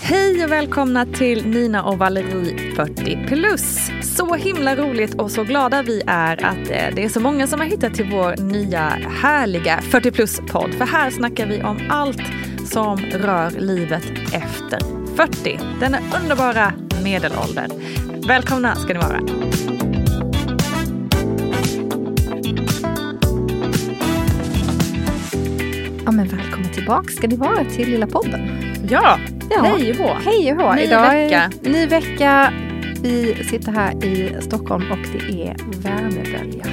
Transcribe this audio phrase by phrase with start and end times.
[0.00, 3.90] Hej och välkomna till Nina och Valerie 40 plus.
[4.02, 7.60] Så himla roligt och så glada vi är att eh, det är så många som
[7.60, 8.80] har hittat till vår nya
[9.22, 10.74] härliga 40 plus-podd.
[10.74, 12.22] För här snackar vi om allt
[12.64, 14.80] som rör livet efter
[15.16, 15.60] 40.
[15.80, 16.72] Denna underbara
[17.04, 17.70] medelåldern.
[18.28, 19.20] Välkomna ska ni vara.
[26.04, 28.57] Ja men välkommen tillbaka ska ni vara till lilla podden.
[28.90, 29.18] Ja,
[29.50, 29.62] Ja.
[29.62, 30.14] hej och hå.
[30.24, 30.72] Hej och hå.
[30.74, 31.50] Ny Idag är vecka.
[31.62, 32.52] ny vecka.
[33.02, 36.64] Vi sitter här i Stockholm och det är värmebölja.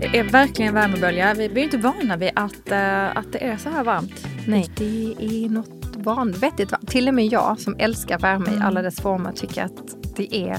[0.00, 1.34] Det är verkligen värmebölja.
[1.34, 4.26] Vi blir inte vana vid att, eh, att det är så här varmt.
[4.46, 6.88] Nej, det är något vanvettigt varmt.
[6.90, 8.58] Till och med jag som älskar värme Mm.
[8.60, 10.58] i alla dess former tycker att det är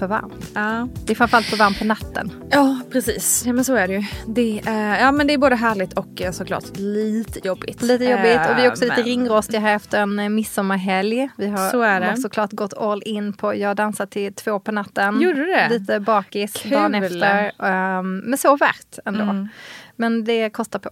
[0.00, 0.50] för varmt.
[0.54, 0.88] Ja.
[1.06, 2.32] Det är framförallt för varmt på natten.
[2.50, 3.42] Ja, precis.
[3.46, 4.02] Ja, men så är det ju.
[4.26, 7.82] Det är, ja, men det är både härligt och eh, såklart lite jobbigt.
[7.82, 11.28] Lite jobbigt och vi är också Eh, lite men- ringrostiga här efter en eh, midsommarhelg.
[11.36, 12.16] Vi har Så är det.
[12.16, 15.20] såklart gått all in på, jag dansar till två på natten.
[15.20, 15.68] Gjorde du det?
[15.70, 16.70] Lite bakis Kul.
[16.70, 17.52] dagen efter.
[17.98, 19.22] Um, men så värt ändå.
[19.22, 19.48] Mm.
[19.96, 20.90] Men det kostar på.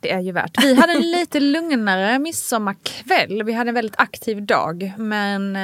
[0.00, 0.64] Det är ju värt.
[0.64, 3.42] Vi hade en lite lugnare midsommarkväll.
[3.44, 4.92] Vi hade en väldigt aktiv dag.
[4.98, 5.56] Men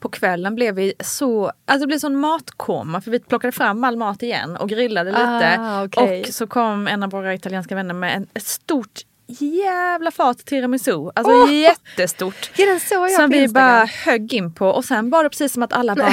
[0.00, 3.96] på kvällen blev vi så, alltså det blev sån matkoma för vi plockade fram all
[3.96, 5.56] mat igen och grillade lite.
[5.58, 6.20] Ah, okej.
[6.20, 11.10] Och så kom en av våra italienska vänner med en, ett stort jävla fat tiramisu.
[11.14, 11.52] Alltså Åh!
[11.52, 12.50] jättestort.
[12.56, 15.52] Ja, den såg jag Som vi bara högg in på och sen var det precis
[15.52, 16.12] som att alla bara.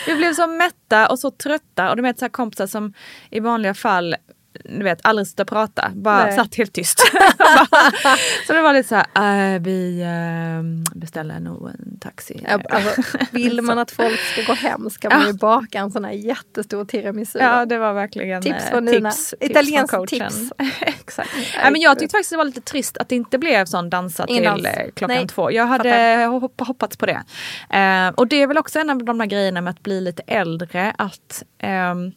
[0.07, 2.93] Vi blev så mätta och så trötta och du vet så här kompisar som
[3.31, 4.17] i vanliga fall
[4.65, 6.37] du vet, aldrig sitta och prata, bara Nej.
[6.37, 6.99] satt helt tyst.
[8.47, 12.45] Så det var lite så här, äh, vi äh, beställer nog en taxi.
[12.49, 15.33] Ja, alltså, vill man att folk ska gå hem ska man ju Ja.
[15.33, 17.39] baka en sån här jättestor tiramisu.
[17.39, 19.11] Ja, det var verkligen Tips eh, från Nina.
[19.11, 20.07] tips, från coachen.
[20.07, 20.53] tips.
[20.81, 21.31] Exakt.
[21.63, 24.27] Nej, men jag tyckte faktiskt det var lite trist att det inte blev sån dansa
[24.27, 24.65] till dans.
[24.65, 25.51] eh, klockan Nej, två.
[25.53, 27.23] Jag hade hopp, hoppats på det.
[27.71, 30.23] Eh, och det är väl också en av de där grejerna med att bli lite
[30.27, 32.13] äldre att ehm,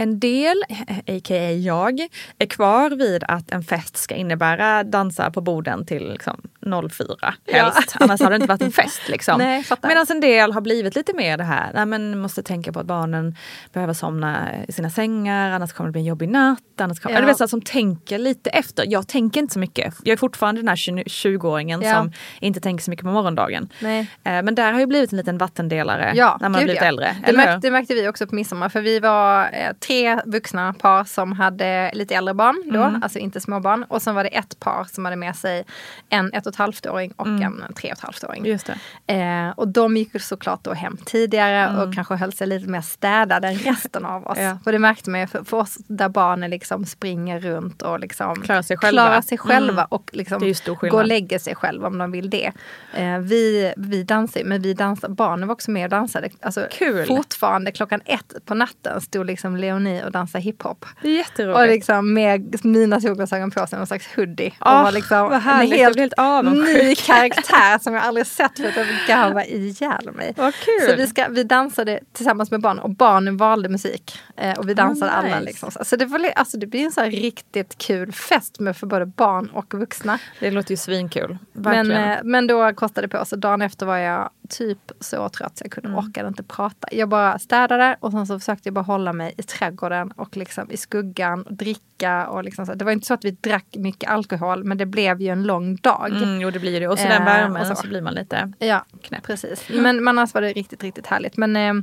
[0.00, 0.62] en del,
[1.06, 1.50] a.k.a.
[1.50, 2.00] jag,
[2.38, 6.40] är kvar vid att en fest ska innebära dansa på borden till liksom
[6.90, 7.96] 04 helst.
[8.00, 9.00] Annars hade det inte varit en fest.
[9.08, 9.38] Liksom.
[9.38, 9.64] Nej.
[9.82, 12.86] Medan en del har blivit lite mer det här, nej men måste tänka på att
[12.86, 13.36] barnen
[13.72, 16.58] behöver somna i sina sängar, annars kommer det bli en jobbig natt.
[16.80, 17.20] Annars kommer, Ja.
[17.20, 18.84] Du vet, som tänker lite efter.
[18.88, 19.94] Jag tänker inte så mycket.
[20.02, 21.94] Jag är fortfarande den här 20 20-åringen Ja.
[21.94, 23.68] som inte tänker så mycket på morgondagen.
[23.80, 24.00] Nej.
[24.00, 26.88] Eh, Men där har ju blivit en liten vattendelare Ja, när man blivit ja.
[26.88, 27.16] äldre.
[27.22, 30.72] Det eller märkte, det märkte vi också på midsommar för vi var eh, tre vuxna
[30.72, 33.02] par som hade lite äldre barn då, Mm.
[33.02, 33.84] alltså inte småbarn.
[33.88, 35.64] Och sen var det ett par som hade med sig
[36.08, 38.38] en ett och ett halvt-åring och en tre och ett halvt-åring.
[38.40, 38.52] Mm.
[38.52, 38.70] Just
[39.06, 39.14] det.
[39.14, 43.48] Eh, och de gick såklart då hem tidigare och kanske höll sig lite mer städade
[43.48, 44.38] än resten av oss.
[44.38, 44.48] Mm.
[44.50, 44.58] Ja.
[44.64, 48.42] För det märkte man ju för, för oss där barnen liksom springer runt och liksom
[48.42, 49.02] Klarar sig själva.
[49.06, 49.86] klarar sig själva Mm.
[49.90, 52.52] och liksom går och lägger sig själva om de vill det.
[52.94, 56.28] Eh, vi, vi dansar men vi dansar, barnen var också med och dansade.
[56.40, 57.06] Alltså, Kul.
[57.06, 60.84] Fortfarande klockan ett på natten stod liksom Leonie och dansade hiphop.
[61.02, 61.58] Jätteroligt.
[61.58, 64.54] Och liksom med mina solglasögon på sig, någon slags hoodie.
[64.60, 65.74] Åh, och var liksom vad härligt.
[65.78, 66.82] Helt helt avundsjuk.
[66.84, 68.74] ny karaktär som jag aldrig sett förut.
[68.76, 70.34] Jag garva ihjäl mig.
[70.36, 70.88] Vad kul.
[70.90, 74.18] Så vi, ska, vi dansade tillsammans med barnen och barnen valde musik.
[74.36, 75.28] Eh, och vi dansade Ah, alla.
[75.28, 75.40] nice.
[75.40, 75.70] Liksom.
[75.84, 79.48] Så det, var, alltså, det blir en så riktigt kul fest med för både barn
[79.52, 80.18] och vuxna.
[80.40, 81.38] Det låter ju svinkul.
[81.52, 83.24] Men, eh, men då kostade det på.
[83.24, 85.98] Så dagen efter var jag typ så trött så jag kunde, Mm.
[86.04, 86.88] orkade inte prata.
[86.92, 90.70] Jag bara städade och sen så försökte jag bara hålla mig i trädgården och liksom
[90.70, 92.26] i skuggan och dricka.
[92.28, 92.74] Och liksom så.
[92.74, 95.76] Det var inte så att vi drack mycket alkohol men det blev ju en lång
[95.76, 96.08] dag.
[96.10, 96.88] Mm, jo det blir det.
[96.88, 97.82] Och så Eh, den värmen och så.
[97.82, 97.88] så.
[97.88, 99.22] blir man lite Ja, knäpp.
[99.22, 99.64] precis.
[99.68, 101.36] Men, men annars var det riktigt, riktigt härligt.
[101.36, 101.74] Men, eh,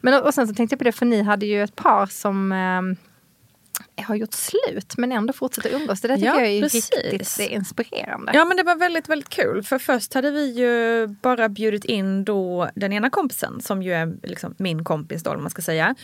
[0.00, 2.52] men, och sen så tänkte jag på det, för ni hade ju ett par som
[2.52, 6.00] eh, har gjort slut men ändå fortsätter umgås.
[6.00, 6.90] Det där tycker Ja, jag är precis.
[7.12, 8.32] riktigt inspirerande.
[8.34, 9.62] Ja men det var väldigt, väldigt kul.
[9.62, 14.12] För först hade vi ju bara bjudit in då den ena kompisen som ju är
[14.22, 15.94] liksom min kompis då, om man ska säga.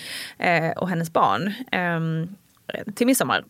[0.77, 1.53] Och hennes barn.
[1.73, 2.29] ehm,
[2.95, 3.45] till midsommar.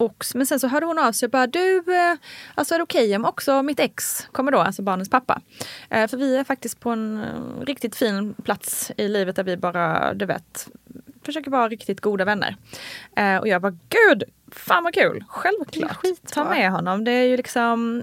[0.00, 2.16] Och, men sen så hörde hon av sig och bara du, eh,
[2.54, 5.40] alltså är det okej om också mitt ex kommer då, alltså barnens pappa?
[5.90, 9.56] Eh, för vi är faktiskt på en eh, riktigt fin plats i livet där vi
[9.56, 10.68] bara, du vet,
[11.24, 12.56] försöker vara riktigt goda vänner.
[13.16, 16.06] Eh, och jag bara, gud Fan vad kul, självklart.
[16.32, 17.04] Ta med honom.
[17.04, 18.02] Det är ju liksom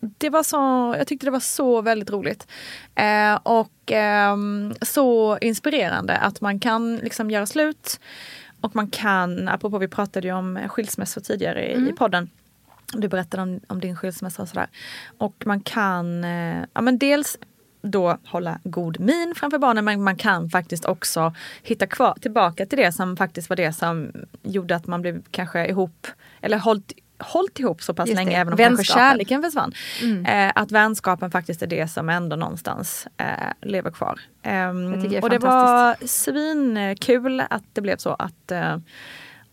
[0.00, 2.46] det var så, jag tyckte det var så väldigt roligt.
[2.94, 4.36] Eh, och eh,
[4.82, 8.00] så inspirerande att man kan liksom göra slut.
[8.60, 11.88] Och man kan, apropå vi pratade ju om skilsmässor tidigare mm.
[11.88, 12.30] i podden.
[12.92, 14.68] Du berättade om, om din skilsmässa och sådär.
[15.18, 17.38] Och man kan, eh, ja men dels
[17.82, 22.78] då hålla god min framför barnen men man kan faktiskt också hitta kvar, tillbaka till
[22.78, 24.12] det som faktiskt var det som
[24.42, 26.06] gjorde att man blev kanske ihop
[26.40, 29.72] eller hållit hållit ihop så pass länge även om kanske kärleken försvann.
[30.02, 30.26] Mm.
[30.26, 33.26] Eh, att vänskapen faktiskt är det som ändå någonstans eh,
[33.62, 34.20] lever kvar.
[34.42, 34.74] Eh,
[35.10, 38.76] det och det var svinkul att det blev så att eh,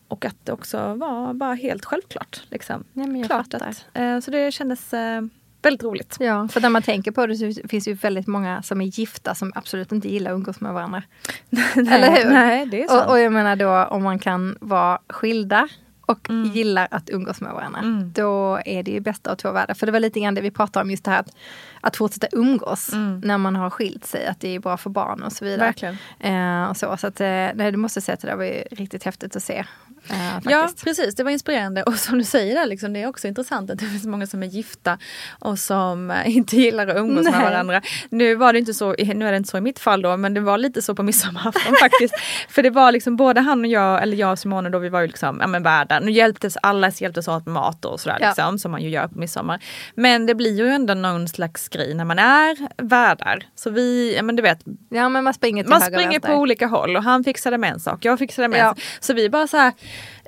[0.08, 2.42] och att det också var bara helt självklart.
[2.50, 2.84] Liksom.
[2.94, 5.22] Ja, Klart att, eh, så det kändes eh,
[5.62, 6.18] väldigt roligt.
[6.20, 8.86] Ja, för när man tänker på det så finns det ju väldigt många som är
[8.86, 11.04] gifta som absolut inte gillar att umgås med varandra.
[11.50, 12.30] nej, Eller hur?
[12.34, 13.06] Nej, det är sant.
[13.06, 15.68] Och, och jag menar då om man kan vara skilda
[16.06, 16.52] och mm.
[16.52, 17.80] gillar att umgås med varandra.
[17.80, 18.12] Mm.
[18.12, 19.74] Då är det ju bästa av två världar.
[19.74, 21.36] För det var lite grann det vi pratade om, just det här att,
[21.82, 23.20] att fortsätta umgås mm.
[23.20, 24.28] när man har skilt sig.
[24.28, 25.66] Att det är bra för barn och så vidare.
[25.66, 25.98] Verkligen.
[26.20, 28.64] Eh, och så så att, eh, nej, du måste säga att det där var ju
[28.72, 29.66] riktigt häftigt att se.
[30.10, 31.84] Eh, ja precis, det var inspirerande.
[31.84, 34.44] Och som du säger, där, liksom, det är också intressant att det finns många som
[34.44, 34.98] är gifta
[35.40, 37.34] och som eh, inte gillar att umgås Nej.
[37.34, 37.82] med varandra.
[38.10, 40.34] Nu var det inte så, nu är det inte så i mitt fall då, men
[40.34, 42.16] det var lite så på midsommarafton faktiskt.
[42.50, 45.02] För det var liksom både han och jag, eller jag och Simone då, vi var
[45.02, 46.02] ju liksom, ja men värdar.
[46.02, 48.28] Nu hjälptes alla hjälptes åt med mat och sådär ja.
[48.28, 49.64] liksom, som man ju gör på midsommar.
[49.96, 53.44] Men det blir ju ändå någon slags grej när man är värdar.
[53.56, 54.60] Så vi, ja men du vet.
[54.90, 57.80] Ja men man springer till Man springer på olika håll och han fixade med en
[57.80, 58.70] sak, jag fixade med ja.
[58.70, 58.84] en sak.
[59.00, 59.74] Så vi bara så här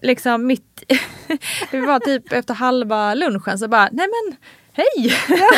[0.01, 0.83] liksom mitt,
[1.71, 4.37] vi var typ efter halva lunchen så bara, nej men
[4.77, 5.17] Hej!
[5.29, 5.49] Ja,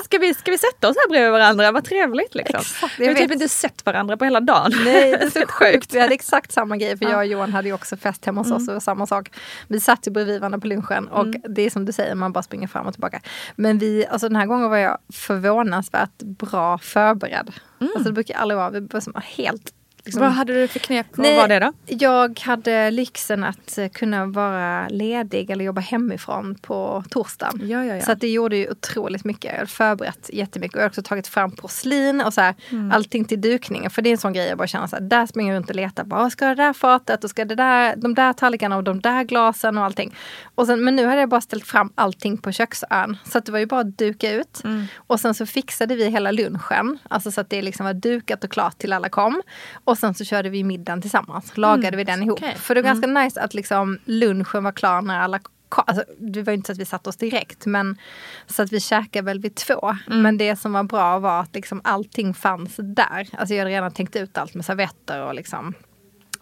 [0.04, 1.72] ska, vi, ska vi sätta oss här bredvid varandra?
[1.72, 2.60] Vad trevligt liksom.
[2.60, 4.72] Exakt, vi har typ inte sett varandra på hela dagen.
[4.84, 5.94] Nej, det är så sjukt.
[5.94, 7.10] Vi hade exakt samma grej för ja.
[7.10, 8.62] jag och Johan hade ju också fest hemma hos mm.
[8.62, 9.30] oss och samma sak.
[9.68, 11.42] Vi satt ju bredvid varandra på lunchen och mm.
[11.48, 13.20] det är som du säger, man bara springer fram och tillbaka.
[13.56, 17.52] Men vi, alltså den här gången var jag förvånansvärt bra förberedd.
[17.80, 17.92] Mm.
[17.94, 19.72] Alltså det brukar aldrig vara, vi var helt
[20.04, 20.22] Liksom.
[20.22, 21.06] Vad hade du för knep?
[21.12, 21.72] Vad var det då?
[21.86, 27.60] Jag hade lyxen att eh, kunna vara ledig eller jobba hemifrån på torsdagen.
[27.68, 28.02] Ja, ja, ja.
[28.02, 29.44] Så det gjorde ju otroligt mycket.
[29.44, 32.92] Jag hade förberett jättemycket och jag har också tagit fram porslin och så här, mm.
[32.92, 33.90] allting till dukningen.
[33.90, 35.70] För det är en sån grej jag bara känner så här, där springer jag runt
[35.70, 36.04] och letar.
[36.04, 39.24] Vad ska det där fatet och ska det där, de där tallrikarna och de där
[39.24, 40.14] glasen och allting.
[40.54, 43.16] Och sen, men nu hade jag bara ställt fram allting på köksön.
[43.24, 44.64] Så det var ju bara att duka ut.
[44.64, 44.86] Mm.
[44.96, 46.98] Och sen så fixade vi hela lunchen.
[47.08, 49.42] Alltså så att det liksom var dukat och klart till alla kom.
[49.90, 51.56] Och sen så körde vi middagen tillsammans.
[51.56, 52.38] Lagade mm, vi den ihop.
[52.38, 52.54] Okay.
[52.54, 53.24] För det var ganska mm.
[53.24, 55.40] nice att liksom lunchen var klar när alla
[55.86, 57.98] Alltså, det var inte så att vi satte oss direkt men
[58.46, 59.96] så att vi käkade väl vid två.
[60.06, 60.22] Mm.
[60.22, 63.28] Men det som var bra var att liksom allting fanns där.
[63.32, 65.74] Alltså jag hade redan tänkt ut allt med servetter och liksom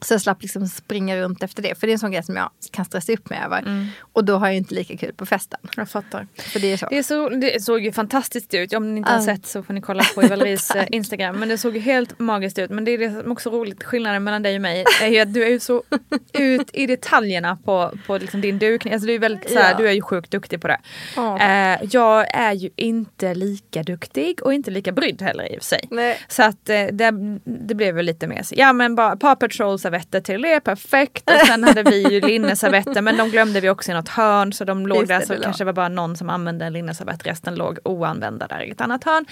[0.01, 1.75] så jag slapp liksom springa runt efter det.
[1.81, 3.59] För det är en sån grej som jag kan stressa upp mig över.
[3.59, 3.87] Mm.
[4.13, 5.61] Och då har jag inte lika kul på festen.
[5.77, 6.27] Jag fattar.
[6.37, 6.87] För det, är så.
[6.91, 8.73] Det, så, det såg ju fantastiskt ut.
[8.73, 11.37] Om ni inte har sett så får ni kolla på Valeries eh, Instagram.
[11.39, 12.71] Men det såg ju helt magiskt ut.
[12.71, 15.35] Men det är det som också roligt, skillnaden mellan dig och mig är ju att
[15.35, 15.83] du är ju så
[16.33, 18.95] ut i detaljerna på, på liksom din dukning.
[18.95, 19.79] Alltså du, är väldigt, såhär, ja.
[19.79, 20.79] du är ju sjukt duktig på det.
[21.17, 21.43] Oh.
[21.51, 25.69] Eh, jag är ju inte lika duktig och inte lika brydd heller i och för
[25.69, 25.89] sig.
[25.91, 26.19] Nej.
[26.29, 29.79] Så att eh, det, det blev väl lite mer så, ja men bara Paw Patrol
[29.89, 31.31] servetter till det, perfekt.
[31.31, 34.65] Och sen hade vi ju linneservetter men de glömde vi också i något hörn så
[34.65, 37.79] de låg där så det kanske var bara någon som använde en linneservett, resten låg
[37.85, 39.27] oanvända där i ett annat hörn.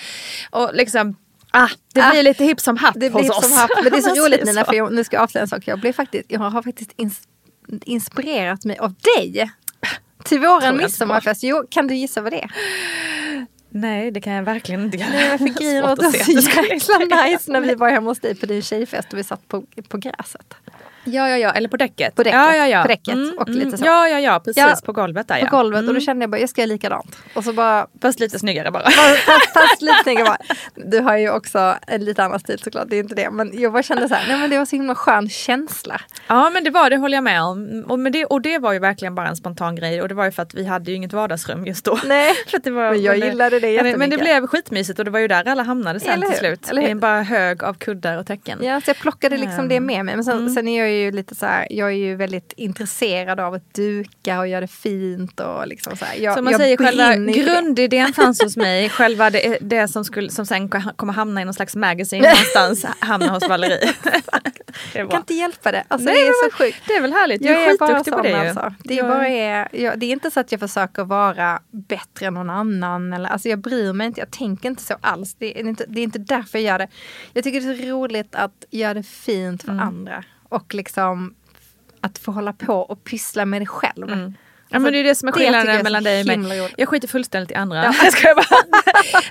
[0.50, 1.16] Och liksom
[1.50, 3.56] Ah, det blir ah, lite hipp som happ det hos oss.
[3.56, 3.70] Happ.
[3.82, 5.62] Men det är så roligt Nina, för jag, nu ska jag avslöja en sak.
[5.66, 7.20] Jag, blev faktiskt, jag har faktiskt ins
[7.84, 9.50] inspirerat mig av dig.
[10.24, 11.42] Till våran midsommarfest.
[11.42, 12.50] Jo, kan du gissa vad det är?
[13.76, 15.10] Nej, det kan jag verkligen inte göra.
[15.10, 18.62] Nej, för grejen var så jäkla nice när vi var hemma hos dig på din
[18.62, 20.54] tjejfest och vi satt på, på gräset.
[21.06, 22.14] Ja, ja, ja, eller på däcket.
[22.14, 22.82] På däcket, ja, ja, ja.
[22.82, 23.78] På däcket mm, och lite mm.
[23.78, 23.84] så.
[23.84, 24.62] Ja, ja, ja, precis.
[24.62, 25.88] Ja, på golvet där På golvet mm.
[25.88, 26.00] och då mm.
[26.00, 27.16] kände jag bara, jag ska göra likadant.
[27.34, 27.86] Och så bara...
[28.02, 28.82] Fast lite snyggare bara.
[28.82, 30.38] Fast, fast lite snyggare bara.
[30.74, 33.30] Du har ju också en lite annan stil såklart, det är inte det.
[33.30, 36.00] Men jag bara kände så här, nej men det var så himla skön känsla.
[36.26, 37.84] Ja men det var det, håller jag med om.
[37.88, 40.02] Och, men det, och det var ju verkligen bara en spontan grej.
[40.02, 41.98] Och det var ju för att vi hade ju inget vardagsrum just då.
[42.04, 43.98] Nej, för det var, men jag gillade det jättemycket.
[43.98, 46.72] Men det blev skitmysigt och det var ju där alla hamnade sen till slut.
[46.72, 48.58] I en bara hög av kuddar och täcken.
[48.62, 50.14] Ja, så jag plockade liksom um, det med mig.
[50.14, 50.54] Men sen, mm.
[50.54, 54.40] sen är jag ju lite så här, jag är ju väldigt intresserad av att duka
[54.40, 55.40] och göra det fint.
[55.40, 56.16] Och liksom så här.
[56.16, 58.88] Jag, som man säger, själva grundidén fanns hos mig.
[58.96, 62.22] Själva det, det som, skulle, som sen kommer hamna i någon slags magasin
[62.54, 63.94] någonstans hamnar hos Valerie.
[64.94, 65.84] jag kan inte hjälpa det.
[65.88, 66.82] Alltså, Nej, det är så sjukt.
[66.86, 67.42] Det är väl härligt.
[67.42, 68.74] Du är, är skitduktig på det alltså.
[68.84, 72.34] det, är bara är, jag, det är inte så att jag försöker vara bättre än
[72.34, 73.12] någon annan.
[73.12, 75.34] Eller, alltså jag bryr mig inte, jag tänker inte så alls.
[75.34, 76.88] Det är inte, det är inte därför jag gör det.
[77.32, 79.86] Jag tycker det är så roligt att göra det fint för mm.
[79.86, 80.24] andra.
[80.48, 81.34] Och liksom
[82.00, 84.12] att få hålla på och pyssla med det själv.
[84.12, 84.34] Mm.
[84.68, 86.70] Ja men det är det som är skillnaden mellan dig och mig.
[86.76, 87.84] Jag skiter fullständigt i andra.
[87.84, 87.94] Ja.
[88.22, 88.46] Jag bara.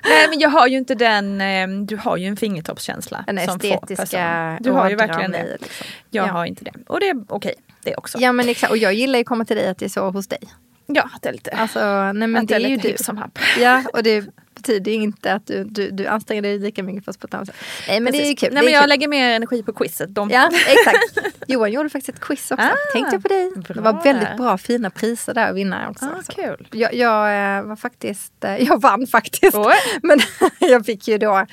[0.03, 3.24] Nej men jag har ju inte den, ehm, du har ju en fingertoppskänsla.
[3.27, 5.57] Den estetiska Du har ju verkligen det.
[5.62, 5.88] Liksom.
[6.10, 6.31] Jag ja.
[6.31, 6.74] har inte det.
[6.88, 7.53] Och det är okej okay,
[7.84, 8.17] det också.
[8.22, 10.10] Ja men exakt och jag gillar ju att komma till dig att det är så
[10.10, 10.39] hos dig.
[10.88, 11.51] Ja, det är lite.
[11.51, 12.95] Alltså, nej, men det är ju du.
[12.98, 13.39] som happ.
[13.60, 14.25] Ja, och det
[14.65, 17.55] betyder inte att du, du, du anstränger dig lika mycket fast på ett annat sätt.
[17.88, 18.27] Nej men Precis.
[18.27, 18.53] det är kul.
[18.53, 18.89] Nej men jag kul.
[18.89, 20.15] lägger mer energi på quizet.
[20.15, 20.29] De...
[20.29, 21.36] Ja exakt.
[21.48, 22.65] Johan gjorde faktiskt ett quiz också.
[22.65, 23.51] Ah, Tänkte jag på dig.
[23.67, 26.05] Det var väldigt bra fina priser där att vinna också.
[26.05, 26.67] Ah, kul.
[26.72, 29.55] Jag, jag, eh, var faktiskt, eh, jag vann faktiskt.
[29.55, 29.74] Oh.
[30.03, 30.19] Men
[30.60, 31.45] jag fick ju då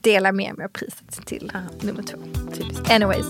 [0.00, 1.58] dela med mig av priset till ah.
[1.86, 2.18] nummer två.
[2.54, 2.90] Typiskt.
[2.90, 3.26] Anyways.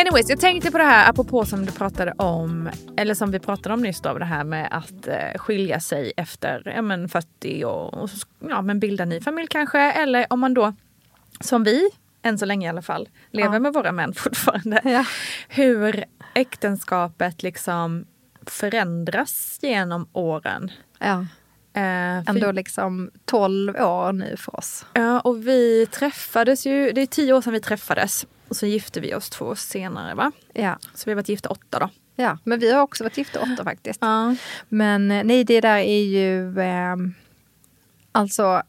[0.00, 3.74] Anyways, jag tänkte på det här apropå som du pratade om, eller som vi pratade
[3.74, 7.94] om nyss då, det här med att eh, skilja sig efter ja, men 40 och,
[7.94, 8.10] och
[8.48, 9.78] ja, men bilda ny familj kanske.
[9.78, 10.74] Eller om man då,
[11.40, 11.90] som vi,
[12.22, 13.60] än så länge i alla fall, lever ja.
[13.60, 14.80] med våra män fortfarande.
[14.84, 15.04] Ja.
[15.48, 16.04] Hur
[16.34, 18.06] äktenskapet liksom
[18.46, 20.70] förändras genom åren.
[20.98, 21.26] Ja.
[21.72, 24.86] Eh, Ändå liksom 12 år nu för oss.
[24.92, 28.26] Ja, och vi träffades ju, det är tio år sedan vi träffades.
[28.50, 30.32] Och så gifte vi oss två år senare va?
[30.52, 30.78] Ja.
[30.94, 31.88] Så vi har varit gifta åtta då.
[32.16, 33.98] Ja, men vi har också varit gifta åtta faktiskt.
[34.02, 34.36] Ja.
[34.68, 36.60] Men eh, nej, det där är ju...
[36.60, 36.96] Eh,
[38.12, 38.62] alltså,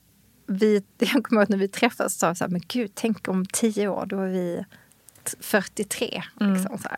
[0.48, 3.46] vi, jag kommer ihåg när vi träffades så sa så här, men gud, tänk om
[3.46, 4.66] tio år, då är vi
[5.40, 6.24] 43.
[6.42, 6.54] Mm.
[6.54, 6.90] Liksom, så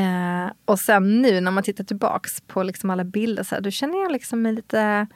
[0.00, 3.70] eh, och sen nu när man tittar tillbaks på liksom alla bilder, så här, då
[3.70, 5.06] känner jag liksom mig lite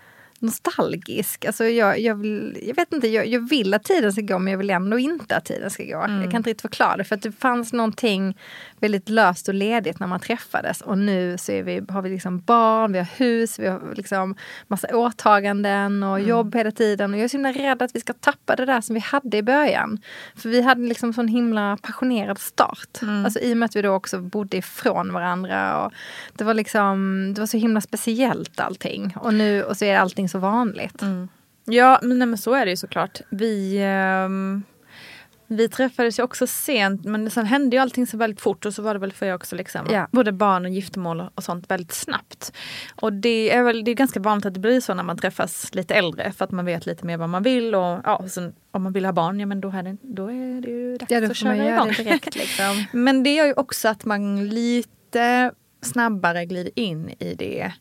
[0.40, 1.44] nostalgisk.
[1.44, 4.50] Alltså jag, jag, vill, jag vet inte, jag, jag, vill att tiden ska gå men
[4.50, 6.02] jag vill ändå inte att tiden ska gå.
[6.02, 6.22] Mm.
[6.22, 8.38] Jag kan inte riktigt förklara det för att det fanns någonting
[8.80, 12.92] väldigt löst och ledigt när man träffades och nu så vi, har vi liksom barn,
[12.92, 14.34] vi har hus, vi har liksom
[14.66, 16.28] massa åtaganden och mm.
[16.28, 17.12] jobb hela tiden.
[17.12, 19.36] Och jag är så himla rädd att vi ska tappa det där som vi hade
[19.36, 19.98] i början.
[20.36, 23.02] För vi hade liksom sån himla passionerad start.
[23.02, 23.24] Mm.
[23.24, 25.84] Alltså i och med att vi då också bodde ifrån varandra.
[25.84, 25.92] Och
[26.32, 29.14] det var liksom, det var så himla speciellt allting.
[29.16, 31.02] Och nu och så är allting så vanligt.
[31.02, 31.28] Mm.
[31.64, 33.20] Ja men, nej, men så är det ju såklart.
[33.30, 33.82] Vi
[34.26, 34.64] um
[35.50, 38.82] vi träffades ju också sent men sen hände ju allting så väldigt fort och så
[38.82, 40.06] var det väl för jag också liksom ja.
[40.10, 42.52] både barn och giftermål och sånt väldigt snabbt.
[43.00, 45.74] Och det är väl det är ganska vanligt att det blir så när man träffas
[45.74, 48.82] lite äldre för att man vet lite mer vad man vill och ja, sen, om
[48.82, 51.26] man vill ha barn, ja men då är det, då är det ju dags ja,
[51.26, 51.88] att köra igång.
[51.96, 52.84] Det direkt, liksom.
[52.92, 57.72] men det gör ju också att man lite snabbare glider in i det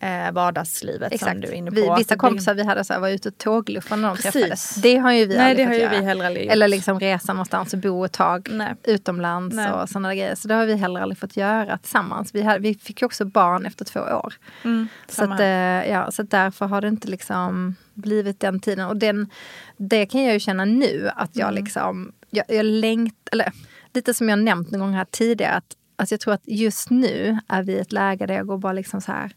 [0.00, 1.32] eh, vardagslivet Exakt.
[1.32, 1.76] som du är inne på.
[1.76, 4.32] Vi, vissa kompisar vi hade så här, var ute och tågluffade när de Precis.
[4.32, 4.74] träffades.
[4.74, 6.52] Det har ju vi Nej, det har ju vi heller aldrig gjort.
[6.52, 8.74] Eller liksom resa någonstans och bo ett tag Nej.
[8.84, 9.72] utomlands Nej.
[9.72, 10.34] och sådana grejer.
[10.34, 12.34] Så det har vi heller aldrig fått göra tillsammans.
[12.34, 14.34] Vi, hade, vi fick ju också barn efter två år.
[14.64, 15.46] Mm, så, att, eh,
[15.90, 18.86] ja, så därför har det inte liksom blivit den tiden.
[18.86, 19.30] Och den,
[19.76, 21.64] det kan jag ju känna nu att jag mm.
[21.64, 23.52] liksom, jag, jag längt, eller
[23.94, 27.38] lite som jag nämnt någon gång här tidigare, att Alltså jag tror att just nu
[27.48, 29.32] är vi i ett läge där jag går bara liksom så här att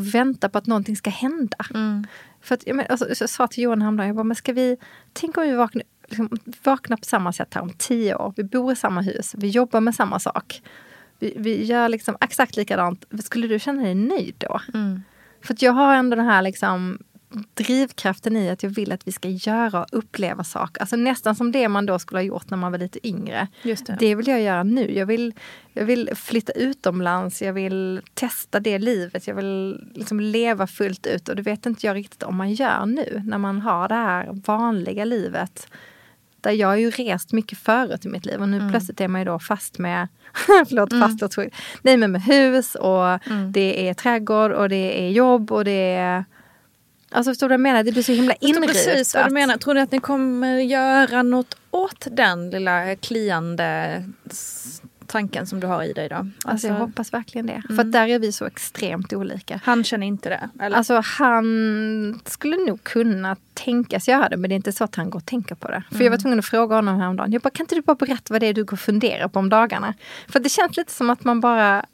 [0.00, 1.56] vänta på att någonting ska hända.
[1.74, 2.06] Mm.
[2.40, 4.76] För att, jag, men, alltså, jag sa till Johan häromdagen, jag bara, men ska vi,
[5.12, 6.28] tänk om vi vaknar, liksom,
[6.62, 8.34] vaknar på samma sätt här om tio år.
[8.36, 10.62] Vi bor i samma hus, vi jobbar med samma sak.
[11.18, 13.04] Vi, vi gör liksom exakt likadant.
[13.24, 14.60] Skulle du känna dig nöjd då?
[14.74, 15.02] Mm.
[15.42, 16.98] För jag har ändå den här liksom
[17.54, 20.80] drivkraften i att jag vill att vi ska göra och uppleva saker.
[20.80, 23.48] Alltså nästan som det man då skulle ha gjort när man var lite yngre.
[23.62, 23.96] Just det.
[24.00, 24.92] det vill jag göra nu.
[24.98, 25.34] Jag vill,
[25.72, 31.28] jag vill flytta utomlands, jag vill testa det livet, jag vill liksom leva fullt ut.
[31.28, 34.28] Och det vet inte jag riktigt om man gör nu när man har det här
[34.46, 35.68] vanliga livet.
[36.40, 38.70] Där jag har ju rest mycket förut i mitt liv och nu mm.
[38.70, 40.08] plötsligt är man ju då fast med
[40.68, 41.18] Förlåt, mm.
[41.18, 41.44] fast och
[41.82, 43.52] Nej men med hus och mm.
[43.52, 46.24] det är trädgård och det är jobb och det är
[47.14, 47.82] Alltså förstår du vad jag menar?
[47.82, 48.68] Det blir så himla inrutat.
[48.68, 49.56] Precis vad du menar.
[49.56, 54.02] Tror ni att ni kommer göra något åt den lilla kliande
[55.06, 56.14] tanken som du har i dig då?
[56.14, 57.62] Alltså, alltså jag hoppas verkligen det.
[57.68, 57.76] Mm.
[57.76, 59.60] För där är vi så extremt olika.
[59.64, 60.48] Han känner inte det?
[60.60, 60.76] Eller?
[60.76, 65.10] Alltså han skulle nog kunna tänkas göra det men det är inte så att han
[65.10, 65.82] går och tänker på det.
[65.88, 66.04] För mm.
[66.04, 67.32] jag var tvungen att fråga honom häromdagen.
[67.32, 69.38] Jag bara, kan inte du bara berätta vad det är du går och funderar på
[69.38, 69.94] om dagarna?
[70.28, 71.84] För det känns lite som att man bara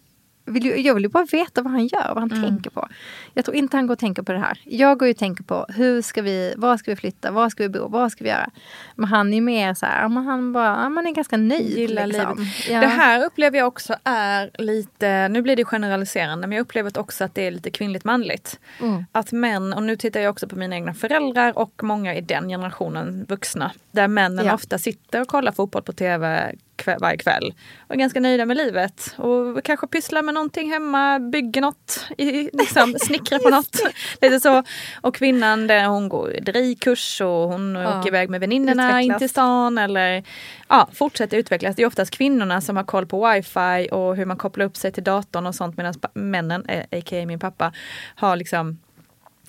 [0.44, 2.42] vill ju, jag vill ju bara veta vad han gör, vad han mm.
[2.42, 2.88] tänker på.
[3.34, 4.60] Jag tror inte han går och tänker på det här.
[4.64, 7.62] Jag går ju och tänker på hur ska vi, var ska vi flytta, var ska
[7.62, 8.50] vi bo, vad ska vi göra?
[8.94, 11.78] Men han är mer så här, man, han bara, man är ganska nöjd.
[11.78, 12.38] Gillar liksom.
[12.38, 12.68] livet.
[12.68, 12.80] Ja.
[12.80, 17.24] Det här upplever jag också är lite, nu blir det generaliserande, men jag upplever också
[17.24, 18.60] att det är lite kvinnligt manligt.
[18.80, 19.04] Mm.
[19.12, 22.48] Att män, och nu tittar jag också på mina egna föräldrar och många i den
[22.48, 24.54] generationen vuxna, där männen ja.
[24.54, 27.54] ofta sitter och kollar fotboll på tv, kväll, varje kväll.
[27.86, 29.14] Och är ganska nöjda med livet.
[29.16, 33.80] Och kanske pysslar med någonting hemma, bygger något, i, liksom, snickrar på något.
[34.20, 34.62] Lite så.
[35.00, 37.98] Och kvinnan där hon går drivkurs och hon ja.
[37.98, 39.78] åker iväg med väninnorna in till stan.
[39.78, 40.24] Eller
[40.68, 41.76] ja, fortsätter utvecklas.
[41.76, 44.92] Det är oftast kvinnorna som har koll på wifi och hur man kopplar upp sig
[44.92, 47.18] till datorn och sånt medan männen, a.k.a.
[47.18, 47.72] Eh, min pappa,
[48.14, 48.78] har liksom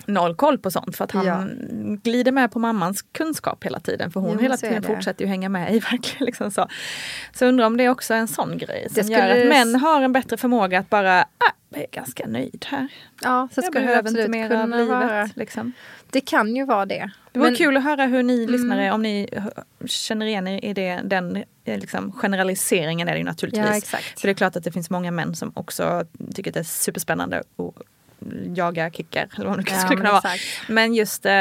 [0.06, 1.44] noll koll på sånt för att han ja.
[2.02, 5.48] glider med på mammans kunskap hela tiden för hon jo, hela tiden fortsätter ju hänga
[5.48, 6.26] med i verkligen.
[6.26, 6.68] Liksom så.
[7.32, 10.12] så undrar om det är också en sån grej som gör att män har en
[10.12, 12.88] bättre förmåga att bara, ah, jag är ganska nöjd här.
[13.22, 14.88] Ja, så jag behöver inte mer av livet.
[14.88, 15.28] Vara.
[15.34, 15.72] Liksom.
[16.10, 17.10] Det kan ju vara det.
[17.32, 18.52] Det vore Men, kul att höra hur ni mm.
[18.52, 19.28] lyssnare, om ni
[19.84, 23.66] känner igen er i det, den eh, liksom, generaliseringen är det ju naturligtvis.
[23.66, 24.20] Ja, exakt.
[24.20, 26.04] För det är klart att det finns många män som också
[26.34, 27.74] tycker att det är superspännande att
[28.54, 30.32] jaga kickar eller vad det ja, skulle kunna vara.
[30.68, 31.32] Men just, eh,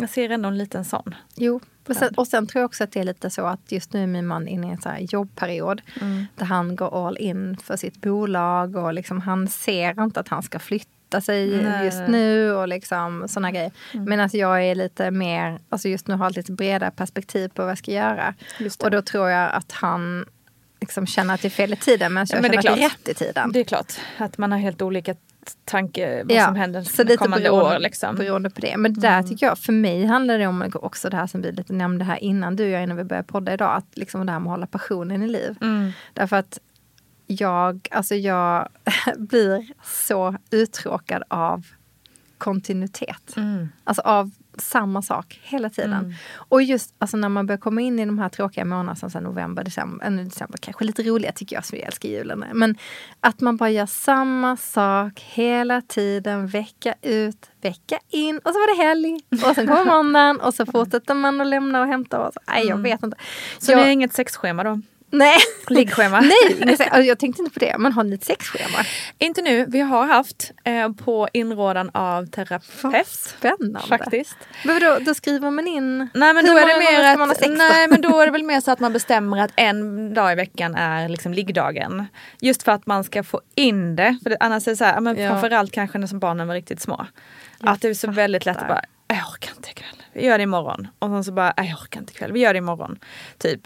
[0.00, 1.14] jag ser ändå en liten sån.
[1.34, 3.92] Jo, och sen, och sen, tror jag också att det är lite så att just
[3.92, 6.26] nu är min man inne i en så jobbperiod mm.
[6.36, 10.42] där han går all in för sitt bolag och liksom han ser inte att han
[10.42, 11.84] ska flytta sig Nej.
[11.84, 13.72] just nu och liksom sådana grejer.
[13.92, 14.04] Mm.
[14.04, 17.62] Men alltså jag är lite mer, alltså just nu har jag lite bredare perspektiv på
[17.62, 18.34] vad jag ska göra.
[18.78, 20.24] Och då tror jag att han
[20.80, 22.84] liksom känner att det är fel i tiden men jag ja, men känner att det
[22.84, 23.52] är rätt i tiden.
[23.52, 25.14] Det är klart att man har helt olika
[25.64, 27.78] tanke vad ja, som händer så lite kommande beroende, år.
[27.78, 28.16] Liksom.
[28.16, 28.76] Beroende på det.
[28.76, 29.26] Men det där mm.
[29.28, 32.16] tycker jag, för mig handlar det om också det här som vi lite nämnde här
[32.16, 33.76] innan du och jag innan vi började podda idag.
[33.76, 35.56] Att liksom det här med att hålla passionen i liv.
[35.60, 35.90] Mm.
[36.12, 36.58] Därför att
[37.26, 38.68] jag, alltså jag
[39.16, 41.66] blir så uttråkad av
[42.38, 43.36] kontinuitet.
[43.36, 43.68] Mm.
[43.84, 45.92] Alltså av samma sak hela tiden.
[45.92, 46.12] Mm.
[46.34, 49.20] Och just alltså, när man börjar komma in i de här tråkiga månaderna som så
[49.20, 52.44] november, december, äh, december, kanske lite roliga tycker jag som vi älskar julen.
[52.52, 52.76] Men
[53.20, 58.76] att man bara gör samma sak hela tiden, vecka ut, vecka in och så var
[58.76, 59.20] det helg.
[59.30, 62.26] Och sen kommer måndagen och så fortsätter man att lämna och hämta.
[62.26, 62.82] Och så, nej, jag mm.
[62.82, 63.16] vet inte.
[63.58, 64.80] Så jag, det är inget sexschema då?
[65.10, 65.36] Nej.
[65.68, 66.20] Liggschema.
[66.60, 67.78] Nej, alltså, jag tänkte inte på det.
[67.78, 68.78] Men har ni ett sexschema?
[69.18, 69.64] Inte nu.
[69.68, 73.06] Vi har haft eh, på inrådan av terapeut.
[73.06, 73.80] Spännande.
[73.88, 74.36] Faktiskt.
[74.64, 75.98] Men då, då skriver man in?
[76.14, 78.70] Nej men, då är det mer att, nej, men då är det väl mer så
[78.70, 82.06] att man bestämmer att en dag i veckan är liksom liggdagen.
[82.40, 84.18] Just för att man ska få in det.
[84.22, 85.28] För det, annars är det så här, men ja.
[85.28, 87.06] framförallt kanske när barnen var riktigt små.
[87.60, 90.02] Jag att det är så väldigt lätt att bara, jag orkar inte ikväll.
[90.12, 90.88] Vi gör det imorgon.
[90.98, 92.32] Och sen så bara, jag orkar inte ikväll.
[92.32, 92.98] Vi gör det imorgon.
[93.38, 93.60] Typ.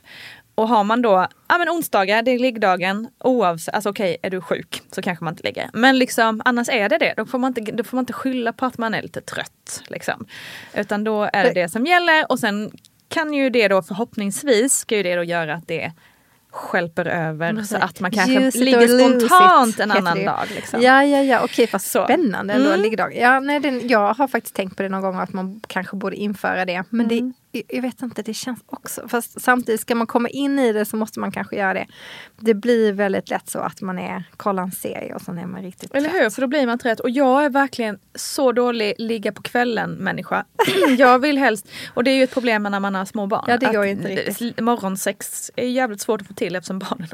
[0.55, 4.41] Och har man då, ja men onsdagar, det är liggdagen, oavsett, alltså okej, är du
[4.41, 5.71] sjuk så kanske man inte ligger.
[5.73, 8.53] Men liksom annars är det det, då får man inte, då får man inte skylla
[8.53, 9.83] på att man är lite trött.
[9.87, 10.27] Liksom.
[10.75, 12.71] Utan då är det det som gäller och sen
[13.09, 15.93] kan ju det då förhoppningsvis, ska ju det då göra att det
[16.53, 20.47] skälper över så att man kanske Ljuset ligger spontant en annan dag.
[20.55, 20.83] Liksom.
[20.83, 22.81] Ja, ja, ja, okej, vad spännande ändå, mm.
[22.81, 23.17] liggdag.
[23.17, 26.17] Ja, nej, den, jag har faktiskt tänkt på det någon gång att man kanske borde
[26.17, 26.85] införa det.
[26.91, 27.09] Men mm.
[27.09, 29.09] det jag vet inte, det känns också...
[29.09, 31.87] Fast samtidigt, ska man komma in i det så måste man kanske göra det.
[32.39, 35.63] Det blir väldigt lätt så att man är, kollar en serie och sen är man
[35.63, 37.01] riktigt Eller hur, för då blir man trött.
[37.01, 40.45] Och jag är verkligen så dålig ligga på kvällen människa.
[40.99, 43.45] jag vill helst, och det är ju ett problem när man har små barn.
[43.49, 44.61] Ja, det går inte riktigt.
[44.61, 47.09] Morgonsex är jävligt svårt att få till eftersom barnen,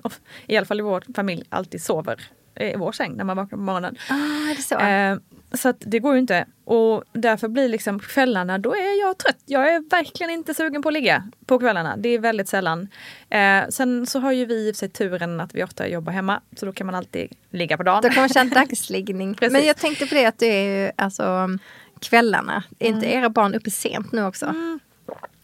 [0.46, 2.20] i alla fall i vår familj, alltid sover
[2.60, 3.96] i vår säng när man vaknar på morgonen.
[4.10, 4.74] Ah, det så.
[4.74, 5.16] Eh,
[5.52, 6.46] så att det går ju inte.
[6.64, 9.42] Och därför blir liksom kvällarna, då är jag trött.
[9.46, 11.96] Jag är verkligen inte sugen på att ligga på kvällarna.
[11.96, 12.88] Det är väldigt sällan.
[13.30, 16.40] Eh, sen så har ju vi i sig turen att vi ofta jobbar hemma.
[16.56, 18.02] Så då kan man alltid ligga på dagen.
[18.02, 19.36] Då kan man köra dagsliggning.
[19.50, 21.48] Men jag tänkte på det att det är ju alltså
[22.00, 22.62] kvällarna.
[22.78, 23.18] Är inte mm.
[23.18, 24.46] era barn uppe sent nu också?
[24.46, 24.80] Mm.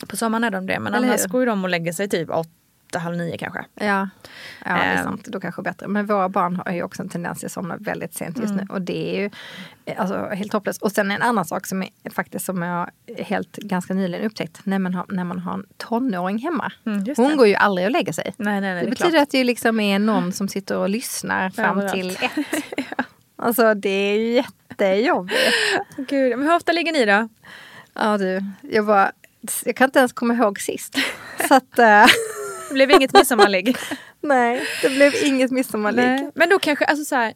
[0.09, 0.79] På sommaren är de det.
[0.81, 1.29] Men Eller annars hur?
[1.29, 2.51] går ju de och lägger sig typ åtta
[2.95, 3.65] åtta, halv nio kanske.
[3.75, 4.09] Ja, ja
[4.65, 5.05] det är ehm.
[5.05, 5.25] sant.
[5.25, 5.89] Då kanske bättre.
[5.89, 8.67] Men våra barn har ju också en tendens att somna väldigt sent just mm.
[8.69, 8.75] nu.
[8.75, 9.31] Och det är ju
[9.97, 10.83] alltså, helt hopplöst.
[10.83, 14.61] Och sen en annan sak som är faktiskt som jag helt ganska nyligen upptäckt.
[14.65, 16.73] När man har, när man har en tonåring hemma.
[16.87, 18.35] Mm, Hon går ju aldrig och lägger sig.
[18.37, 19.23] Nej, nej, nej, det, det betyder klart.
[19.23, 22.65] att det liksom är någon som sitter och lyssnar fram ja, till ett.
[22.77, 23.05] ja.
[23.37, 25.39] Alltså det är jättejobbigt.
[25.97, 27.29] Gud, men hur ofta ligger ni då?
[27.95, 29.13] Ja du, jag bara
[29.65, 30.99] jag kan inte ens komma ihåg sist.
[31.49, 31.85] Så att, uh...
[32.69, 33.77] Det blev inget midsommarligg.
[34.21, 36.31] Nej, det blev inget midsommarligg.
[36.35, 37.35] Men då kanske, alltså så här,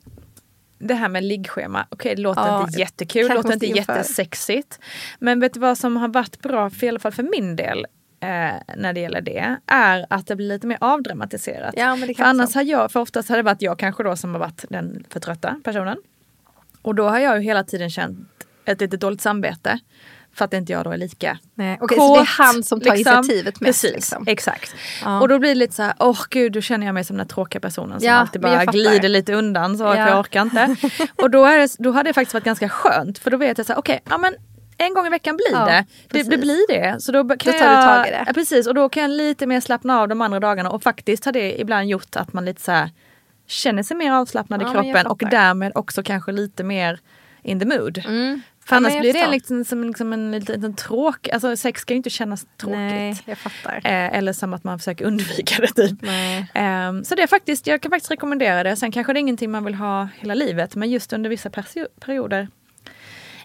[0.79, 3.95] det här med liggschema, okej det låter ja, inte jättekul, låter inte inför.
[3.95, 4.81] jättesexigt.
[5.19, 7.87] Men vet du vad som har varit bra, för, i alla fall för min del,
[8.21, 8.29] eh,
[8.77, 11.75] när det gäller det, är att det blir lite mer avdramatiserat.
[11.77, 14.41] Ja, för annars har jag, för oftast har det varit jag kanske då som har
[14.41, 15.99] varit den för trötta personen.
[16.83, 18.19] Och då har jag ju hela tiden känt
[18.65, 19.79] ett lite dåligt samvete.
[20.39, 22.81] För att inte jag då är lika Nej, okay, kåt, Så det är han som
[22.81, 23.15] tar liksom.
[23.15, 23.83] initiativet mest?
[23.83, 24.25] Precis, liksom.
[24.27, 24.75] exakt.
[25.05, 25.21] Ja.
[25.21, 27.17] Och då blir det lite så här, åh oh, gud, då känner jag mig som
[27.17, 29.97] den tråkiga personen som ja, alltid bara glider lite undan så ja.
[29.97, 30.77] jag orkar inte.
[31.23, 33.67] och då, är det, då hade det faktiskt varit ganska skönt för då vet jag
[33.67, 34.35] så här, okej, okay, ja men
[34.77, 35.85] en gång i veckan blir Ja, det.
[36.09, 36.23] det.
[36.23, 37.01] Det blir det.
[37.01, 38.25] Så då kan Då tar du jag, tag i det.
[38.27, 41.25] Ja, precis, och då kan jag lite mer slappna av de andra dagarna och faktiskt
[41.25, 42.91] har det ibland gjort att man lite så här
[43.47, 47.01] känner sig mer avslappnad Ja, i kroppen och därmed också kanske lite mer
[47.43, 48.03] in the mood.
[48.07, 48.43] Mm.
[48.69, 51.93] För annars jag blir det liksom, som liksom en liten, liten tråk, alltså sex ska
[51.95, 52.79] ju inte kännas tråkigt.
[52.79, 53.77] Nej, jag fattar.
[53.77, 56.03] Eh, eller som att man försöker undvika det typ.
[56.03, 56.51] Nej.
[56.55, 58.77] Ehm, så det är faktiskt, jag kan faktiskt rekommendera det.
[58.77, 61.51] Sen kanske det är ingenting man vill ha hela livet men just under vissa
[62.01, 62.49] perioder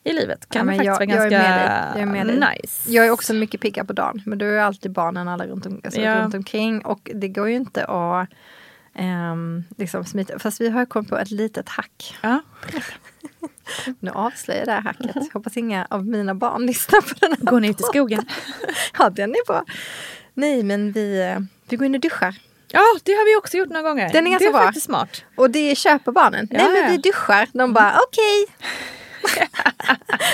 [0.04, 2.00] i livet kan Ja, det faktiskt jag- vara jag är ganska.
[2.00, 2.40] Jag är med dig.
[2.62, 2.92] nice.
[2.92, 4.22] Jag är också mycket piggare på dagen.
[4.26, 6.16] Men då är alltid barnen alla runt, om, alltså Ja.
[6.22, 6.86] runt omkring.
[6.86, 8.30] Och det går ju inte att
[8.96, 10.40] ehm, liksom smita.
[10.40, 12.16] Fast vi har kommit på ett litet hack.
[12.22, 12.42] Ja.
[14.00, 15.34] Nu avslöjar jag det här hacket.
[15.34, 18.26] Hoppas inga av mina barn lyssnar på den här Går ni ut i skogen?
[19.00, 19.66] Ja, den är bra.
[20.34, 22.36] Nej, men vi, eh, vi går in och duschar.
[22.68, 24.10] Ja, det har vi också gjort några gånger.
[24.14, 24.64] Den är ganska det är bra.
[24.64, 25.24] faktiskt smart.
[25.36, 26.48] Och det köper barnen.
[26.52, 27.48] Ja, Nej, men vi duschar.
[27.54, 28.48] De bara okej.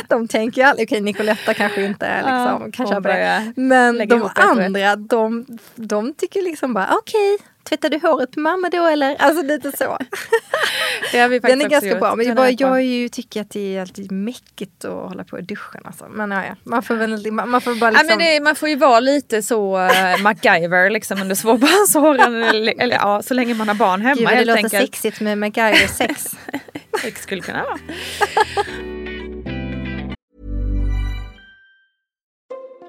[0.07, 3.53] de tänker ju aldrig, okej Nicoletta kanske inte liksom, Ja, kan köpa det.
[3.55, 5.45] Men de andra, de,
[5.75, 7.37] de tycker liksom bara okej,
[7.69, 9.15] tvättar du håret på mamma då eller?
[9.15, 9.97] Alltså lite så.
[11.11, 12.15] Det har vi Den är ganska bra.
[12.15, 15.81] Men bara, jag ju, tycker att det är alltid mäckigt att hålla på i duschen.
[15.85, 16.05] Alltså.
[16.09, 18.09] Men ja, ja, man får väl man man får bara liksom...
[18.09, 22.43] Ja, men det, man får ju vara lite så uh, MacGyver liksom under småbarnsåren.
[22.43, 24.83] eller, eller ja, så länge man har barn hemma Gud det låter enkelt.
[24.83, 26.35] sexigt med MacGyver sex.
[27.03, 27.79] Det skulle kunna vara.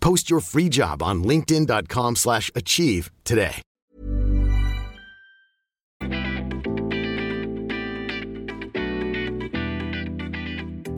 [0.00, 3.62] Post your free job on linkedin.com slash achieve today.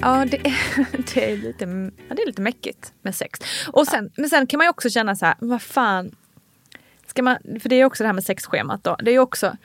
[0.00, 1.64] Ja, det är, det är, lite,
[2.08, 3.40] ja, det är lite mäckigt med sex.
[3.72, 6.16] Och sen, Men sen kan man ju också känna så här, vad fan.
[7.06, 8.96] Ska man, för det är ju också det här med sexschemat då.
[8.96, 9.56] Det är ju också,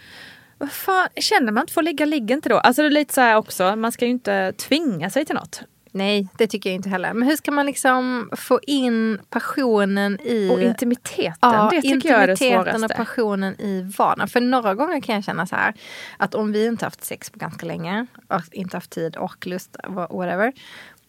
[0.57, 2.57] vad fan, känner man inte för att ligga, ligga inte då.
[2.57, 5.61] Alltså det är lite så här också, man ska ju inte tvinga sig till något.
[5.97, 7.13] Nej, det tycker jag inte heller.
[7.13, 10.49] Men hur ska man liksom få in passionen i...
[10.53, 12.95] Och intimiteten, Ja, det tycker jag är det intimiteten och svåraste.
[12.97, 14.27] passionen i vardagen.
[14.27, 15.73] För några gånger kan jag känna så här
[16.17, 19.77] att om vi inte haft sex på ganska länge, och inte haft tid och lust,
[19.83, 20.53] wha- whatever.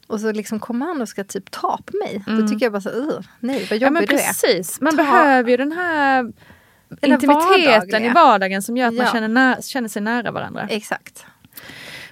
[0.07, 2.24] Och så liksom kommer han och ska typ ta på mig.
[2.27, 3.83] Då tycker jag bara så, uh, nej vad Mm.
[3.83, 4.27] Ja men jobbig du är.
[4.29, 8.01] precis, man Ta- behöver ju den här Den intimiteten vardagliga.
[8.01, 9.12] i vardagen som gör att man Ja.
[9.12, 10.66] känner, när, känner sig nära varandra.
[10.70, 11.27] Exakt.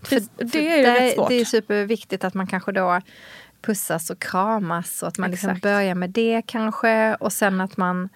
[0.08, 1.28] Precis, För- det är ju rätt svårt.
[1.28, 3.00] Det är superviktigt att man kanske då
[3.62, 8.08] pussas och kramas och att man liksom börjar med det kanske och sen att man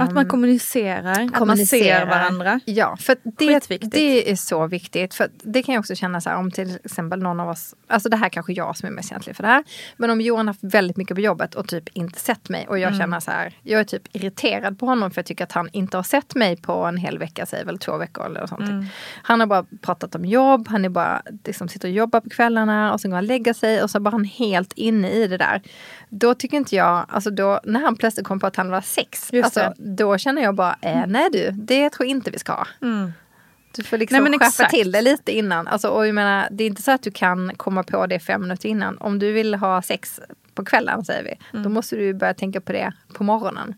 [0.00, 2.60] Att man kommunicerar, att man ser varandra.
[2.64, 5.14] Ja, för det, det är så viktigt.
[5.14, 8.08] För det kan jag också känna så här om till exempel någon av oss, alltså
[8.08, 9.64] det här kanske jag som är mest känslig för det här.
[9.96, 12.88] Men om Johan haft väldigt mycket på jobbet och typ inte sett mig och jag
[12.88, 13.00] Mm.
[13.00, 15.96] känner så här, jag är typ irriterad på honom för jag tycker att han inte
[15.96, 18.60] har sett mig på en hel vecka, säger väl två veckor eller sånt.
[18.60, 18.86] Mm.
[19.22, 22.92] Han har bara pratat om jobb, han är bara liksom sitter och jobbar på kvällarna
[22.92, 25.36] och sen går han och lägger sig och så bara han helt inne i det
[25.36, 25.62] där.
[26.08, 29.32] Då tycker inte jag, alltså då när han plötsligt kom på att han var sex,
[29.32, 32.52] Just alltså, då känner jag bara, eh, nej du, det tror jag inte vi ska
[32.52, 32.66] ha.
[33.76, 34.70] Du får liksom Nej, skärpa exakt.
[34.70, 35.66] till det lite innan.
[35.66, 38.42] Alltså, och jag menar, det är inte så att du kan komma på det fem
[38.42, 38.98] minuter innan.
[38.98, 40.20] Om du vill ha sex
[40.54, 41.38] på kvällen säger vi.
[41.52, 41.62] Mm.
[41.62, 43.74] Då måste du börja tänka på det på morgonen.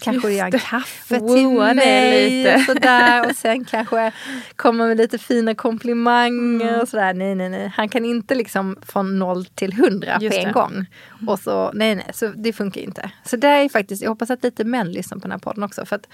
[0.00, 2.54] Kanske du gör en kaffe till mig lite.
[2.54, 3.26] och sådär.
[3.30, 4.12] Och sen kanske
[4.56, 6.80] komma med lite fina komplimanger Mm.
[6.80, 7.14] och sådär.
[7.14, 7.72] Nej, nej, nej.
[7.76, 10.50] Han kan inte liksom från noll till hundra på en det.
[10.52, 10.86] gång.
[11.26, 13.10] Och så, nej, nej, så det funkar inte.
[13.24, 15.86] Så där är faktiskt, jag hoppas att lite män lyssnar på den här podden också.
[15.86, 16.06] För att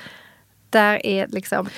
[0.70, 1.68] där är liksom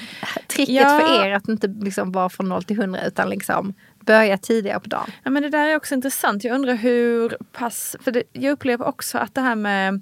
[0.46, 0.98] tricket Ja.
[1.00, 4.88] för er att inte liksom vara från noll till hundra utan liksom börja tidigare på
[4.88, 5.10] dagen.
[5.22, 6.44] Ja, men det där är också intressant.
[6.44, 7.96] Jag undrar hur pass...
[8.00, 10.00] För det, jag upplever också att det här med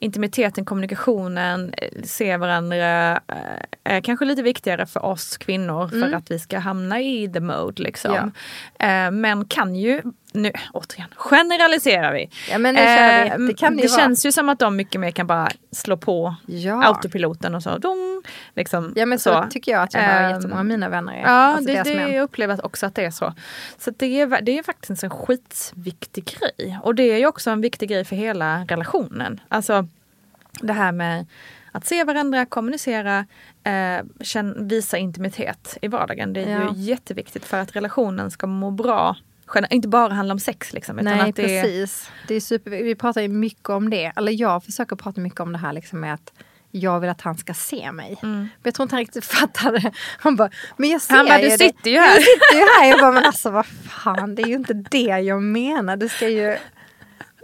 [0.00, 6.30] intimiteten, kommunikationen, eh, se varandra eh, är kanske lite viktigare för oss kvinnor för att
[6.30, 7.82] vi ska hamna i the mode.
[7.82, 8.32] Liksom.
[8.78, 12.30] Eh, Men kan ju nu återigen generaliserar vi.
[12.50, 12.80] Ja, men vi.
[12.80, 12.86] Eh,
[13.38, 16.84] Det det det känns ju som att de mycket mer kan bara slå på Ja.
[16.84, 17.78] autopiloten och så.
[17.78, 18.22] Dong,
[18.54, 21.20] liksom, Ja men så, tycker jag att jag hör Ehm, jättemånga av mina vänner är.
[21.22, 22.12] Ja, Alltså det, det, män.
[22.14, 23.34] jag upplever också att det är så.
[23.78, 26.78] Så det, är, det är faktiskt en skitviktig grej.
[26.82, 29.40] Och det är ju också en viktig grej för hela relationen.
[29.48, 29.86] Alltså
[30.60, 31.26] det här med
[31.72, 33.26] att se varandra, kommunicera,
[33.64, 36.32] eh, känn, visa intimitet i vardagen.
[36.32, 36.74] Det är Ja.
[36.74, 39.16] ju jätteviktigt för att relationen ska må bra.
[39.70, 40.98] Inte bara handla om sex liksom.
[40.98, 42.10] Utan Nej att det är, precis.
[42.28, 44.12] Det är super, vi pratar ju mycket om det.
[44.16, 46.32] Eller jag försöker prata mycket om det här liksom med att
[46.70, 48.18] jag vill att han ska se mig.
[48.22, 49.92] Men jag tror inte han riktigt fattade.
[50.18, 51.26] Han bara, men jag ser Mm.
[51.26, 51.64] Han bara, ju du det.
[51.64, 52.14] sitter ju här.
[52.14, 52.88] Jag sitter ju här.
[52.90, 55.96] Jag bara, men alltså vad fan, det är ju inte det jag menar.
[55.96, 56.56] Du ska ju...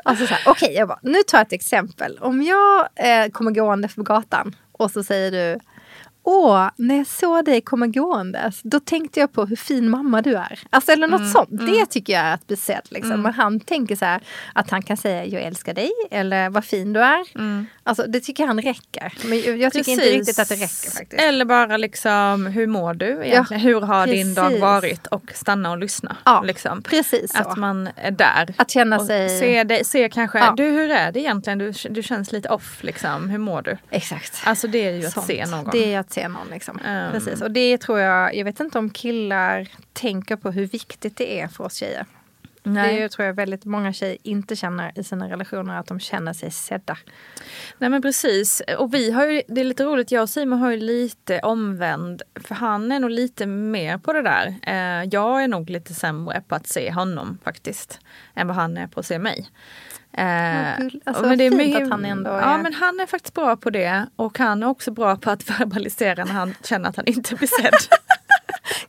[0.04, 2.18] Alltså så här, okej, jag bara, nu tar jag ett exempel.
[2.20, 5.60] Om jag eh, kommer gående på gatan och så säger du
[6.26, 10.34] Åh, när jag såg dig komma gåendes, då tänkte jag på hur fin mamma du
[10.36, 10.60] är.
[10.70, 11.48] Alltså eller Mm, något sånt.
[11.50, 12.82] Det tycker jag är att bli sedd.
[12.88, 13.22] Liksom.
[13.22, 14.20] Men han tänker så här
[14.52, 17.24] att han kan säga jag älskar dig eller vad fin du är.
[17.82, 19.12] Alltså det tycker han räcker.
[19.24, 20.14] Men jag tycker inte Mm.
[20.16, 20.28] Precis.
[20.28, 21.22] riktigt att det räcker faktiskt.
[21.22, 23.60] Eller bara liksom, hur mår du egentligen?
[23.62, 24.60] hur har din dag precis.
[24.62, 25.06] varit?
[25.06, 26.16] Och stanna och lyssna.
[26.24, 26.82] Ja, liksom.
[26.82, 27.38] precis så.
[27.38, 28.54] Att man är där.
[28.56, 30.54] Att känna och sig- Se, dig, se kanske, Ja.
[30.56, 31.58] du hur är det egentligen?
[31.58, 33.28] Du, du känns lite off liksom.
[33.30, 33.76] Hur mår du?
[33.90, 34.42] Exakt.
[34.44, 35.26] Alltså det är ju att Sånt.
[35.26, 35.68] se någon.
[35.72, 36.78] Det är att se någon liksom.
[36.78, 37.12] Ehm.
[37.12, 37.42] Precis.
[37.42, 41.48] Och det tror jag, jag vet inte om killar tänker på hur viktigt det är
[41.48, 42.06] för oss tjejer.
[42.66, 43.00] Nej.
[43.00, 46.50] Det tror jag väldigt många tjejer inte känner i sina relationer att de känner sig
[46.50, 46.96] sedda.
[47.78, 48.62] Nej men precis.
[48.78, 52.22] Och vi har ju, det är lite roligt, jag och Simon har ju lite omvänd.
[52.44, 54.54] För han är nog lite mer på det där.
[54.62, 57.98] Eh, jag är nog lite sämre på att se honom faktiskt.
[58.34, 59.48] Än vad han är på att se mig.
[60.12, 60.72] Eh.
[61.04, 63.34] Alltså, vad det är fint mycket- att han ändå Ja är- men han är faktiskt
[63.34, 64.06] bra på det.
[64.16, 67.48] Och han är också bra på att verbalisera när han känner att han inte blir
[67.62, 67.74] sedd.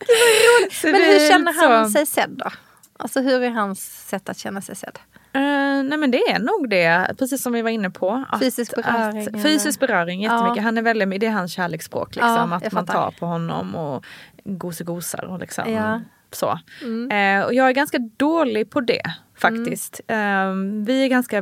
[0.72, 1.92] Så Men hur känner han så.
[1.92, 2.50] sig sedd då?
[3.00, 5.00] Alltså hur är hans sätt att känna sig sedd?
[5.34, 5.42] Eh,
[5.84, 8.26] nej men det är nog det, precis som vi var inne på.
[8.30, 10.56] Att, Fysisk beröring, Att, fysisk beröring jättemycket.
[10.58, 10.62] Ja.
[10.64, 12.16] Han är väldigt, det är hans kärleksspråk.
[12.16, 14.06] Liksom, Ja, att man tar på honom och
[14.44, 16.02] gosegosar och liksom Ja.
[16.32, 16.50] så.
[17.14, 19.02] Eh, och jag är ganska dålig på det
[19.38, 20.02] faktiskt.
[20.08, 20.52] Eh,
[20.86, 21.42] vi är ganska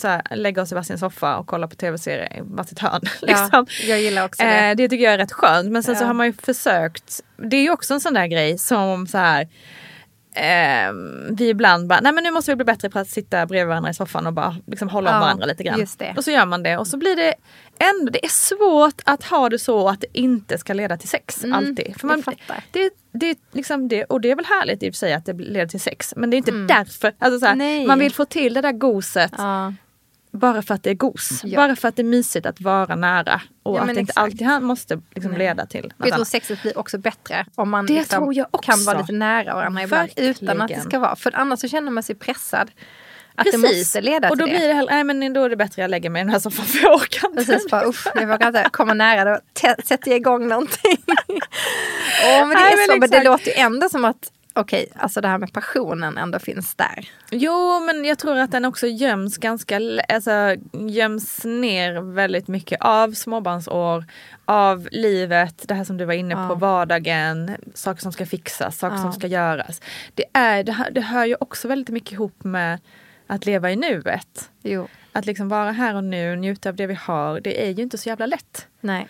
[0.00, 3.00] såhär, lägga oss i varsin soffa och kolla på tv-serier i varsitt hörn.
[3.22, 3.48] liksom.
[3.52, 4.68] Ja, jag gillar också det.
[4.70, 5.70] Eh, det tycker jag är rätt skönt.
[5.70, 7.20] Men sen så har man ju försökt.
[7.36, 9.48] Det är ju också en sån där grej som så här.
[10.34, 10.92] Eh,
[11.30, 13.90] vi ibland bara, nej men nu måste vi bli bättre på att sitta bredvid varandra
[13.90, 15.86] i soffan och bara liksom hålla om Ja, varandra lite grann.
[16.16, 17.34] Och så gör man det och så blir det
[17.78, 21.44] ändå, det är svårt att ha det så att det inte ska leda till sex
[21.52, 21.94] alltid.
[22.00, 22.34] För Mm, man,
[22.72, 25.26] det, det, är liksom det, och det är väl härligt i och för sig att
[25.26, 26.14] det leder till sex.
[26.16, 27.12] Men det är inte därför.
[27.18, 27.86] Alltså så här, Mm.
[27.86, 29.74] Man vill få till det där goset Ja.
[30.30, 31.40] bara för att det är gos.
[31.44, 31.56] Ja.
[31.56, 33.40] Bara för att det är mysigt att vara nära.
[33.62, 34.18] Och Ja, att inte exakt.
[34.18, 36.28] alltid måste liksom leda till något Jag tror annat.
[36.28, 39.82] sexet blir också bättre om man Det liksom tror jag kan vara lite nära varandra
[39.82, 41.16] ibland utan att det ska vara.
[41.16, 42.70] För annars så känner man sig pressad.
[43.34, 45.56] Att det måste leda och då till blir det heller, nej men då är det
[45.56, 47.44] bättre jag lägger mig i den här soffan för jag orkar inte.
[47.44, 50.96] Precis, bara usch, jag vågar inte komma nära då te- sätter jag igång någonting.
[51.06, 54.86] Åh, men det, Nej, är men så, men det låter ju ändå som att okej,
[54.96, 57.08] alltså det här med passionen ändå finns där.
[57.30, 60.30] Jo men jag tror att den också göms ganska, alltså
[60.72, 64.04] göms ner väldigt mycket av småbarnsår,
[64.44, 66.54] av livet, det här som du var inne på, Ja.
[66.54, 69.02] vardagen, saker som ska fixas, saker Ja.
[69.02, 69.80] som ska göras.
[70.14, 72.78] Det, är, det, hör, det hör ju också väldigt mycket ihop med
[73.26, 74.50] att leva i nuet.
[74.62, 77.82] Jo, Att liksom vara här och nu, njuta av det vi har, det är ju
[77.82, 78.66] inte så jävla lätt.
[78.80, 79.08] nej.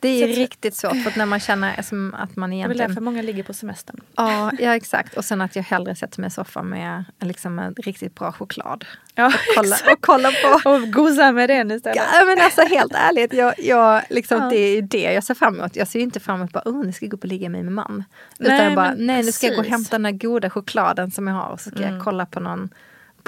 [0.00, 2.88] Det är Så riktigt svårt för när man känner som att man Det är egentligen
[2.88, 4.00] därför många ligger på semestern.
[4.16, 5.16] Ja, ja, exakt.
[5.16, 8.84] Och sen att jag hellre sätter mig i soffan med liksom en riktigt bra choklad.
[9.14, 10.30] Ja, Och kolla, och kolla
[10.62, 10.70] på...
[10.70, 12.02] Och gosa med den istället.
[12.12, 14.48] Ja, men alltså helt ärligt, jag, jag, liksom, Ja.
[14.50, 15.76] det är det jag ser fram emot.
[15.76, 17.64] Jag ser inte fram emot bara, oh, nu ska jag gå upp och ligga med
[17.64, 18.04] min man.
[18.38, 19.72] Utan Nej, jag bara, nej nu ska jag gå och precis.
[19.78, 21.94] hämta den där goda chokladen som jag har och så ska Mm.
[21.94, 22.68] jag kolla på någon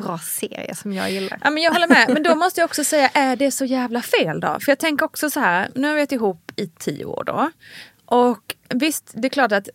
[0.01, 1.39] bra serie som jag gillar.
[1.45, 4.03] Ja, men jag håller med, men då måste jag också säga, är det så jävla
[4.03, 4.59] fel då?
[4.61, 7.51] För jag tänker också så här, nu har vi varit ihop i tio år då.
[8.05, 9.69] Och visst, det är klart att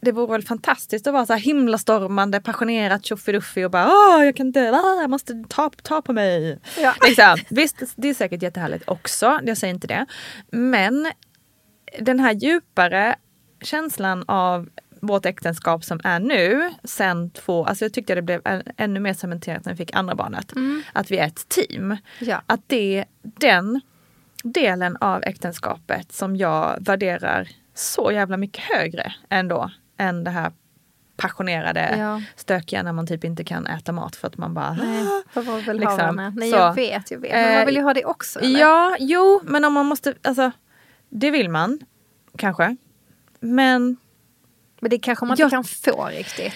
[0.00, 4.36] det vore väl fantastiskt att vara så här himlastormande, passionerat, tjoffiduffi och bara Åh, jag
[4.36, 6.58] kan inte, ah, jag måste ta, ta på mig.
[6.78, 6.94] Ja.
[7.06, 7.36] Liksom.
[7.48, 10.06] Visst, det är säkert jättehärligt också, jag säger inte det.
[10.50, 11.12] Men
[11.98, 13.16] den här djupare
[13.62, 14.68] känslan av
[15.06, 19.14] vårt äktenskap som är nu, sen två, alltså jag tyckte det blev än- ännu mer
[19.14, 20.52] cementerat när vi fick andra barnet.
[20.92, 21.96] Att vi är ett team.
[22.20, 22.42] Ja.
[22.46, 23.80] Att det, den
[24.42, 30.52] delen av äktenskapet som jag värderar så jävla mycket högre ändå än det här
[31.16, 32.22] passionerade, Ja.
[32.36, 35.56] stökiga när man typ inte kan äta mat för att man bara Nej, för vad
[35.62, 35.90] vill liksom.
[35.90, 36.32] ha varandra?
[36.36, 37.32] Nej, Så, jag vet, jag vet.
[37.32, 38.38] Men eh, man vill ju ha det också.
[38.40, 38.60] Eller?
[38.60, 40.50] Ja, jo, men om man måste, alltså
[41.08, 41.78] det vill man
[42.38, 42.76] kanske.
[43.40, 43.96] Men
[44.80, 46.52] Men det kanske man inte Jag- kan få riktigt.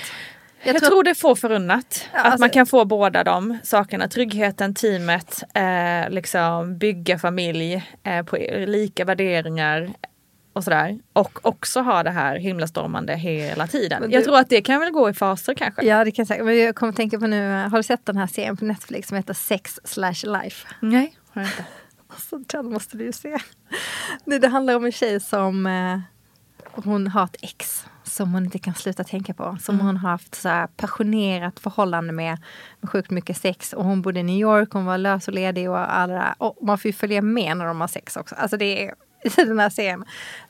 [0.63, 2.09] Jag, tror- tror, det är få förunnat.
[2.13, 4.09] Ja, att alltså- man kan få båda de sakerna.
[4.09, 9.91] Tryggheten, teamet, eh, liksom bygga familj eh, på lika värderingar
[10.53, 10.99] och sådär.
[11.13, 14.01] Och också ha det här himlastormande hela tiden.
[14.03, 15.83] Men Jag du- tror att det kan väl gå i faser kanske.
[15.87, 16.45] Ja det kan jag säga.
[16.45, 19.17] Men jag kommer tänka på nu, har du sett den här serien på Netflix som
[19.17, 20.69] heter Sex slash life?
[20.81, 21.65] Nej, har jag inte.
[22.13, 23.37] Alltså, den måste du ju se.
[24.25, 25.99] Det, det handlar om en tjej som eh,
[26.85, 29.57] hon har ett ex som hon inte kan sluta tänka på.
[29.61, 29.87] Som Mm.
[29.87, 32.39] hon har haft så här passionerat förhållande med,
[32.81, 33.73] med sjukt mycket sex.
[33.73, 36.35] Och hon bodde i New York, hon var lös och ledig och det där.
[36.39, 38.35] Och man får ju följa med när de har sex också.
[38.35, 38.95] Alltså det är
[39.25, 40.05] i den här serien.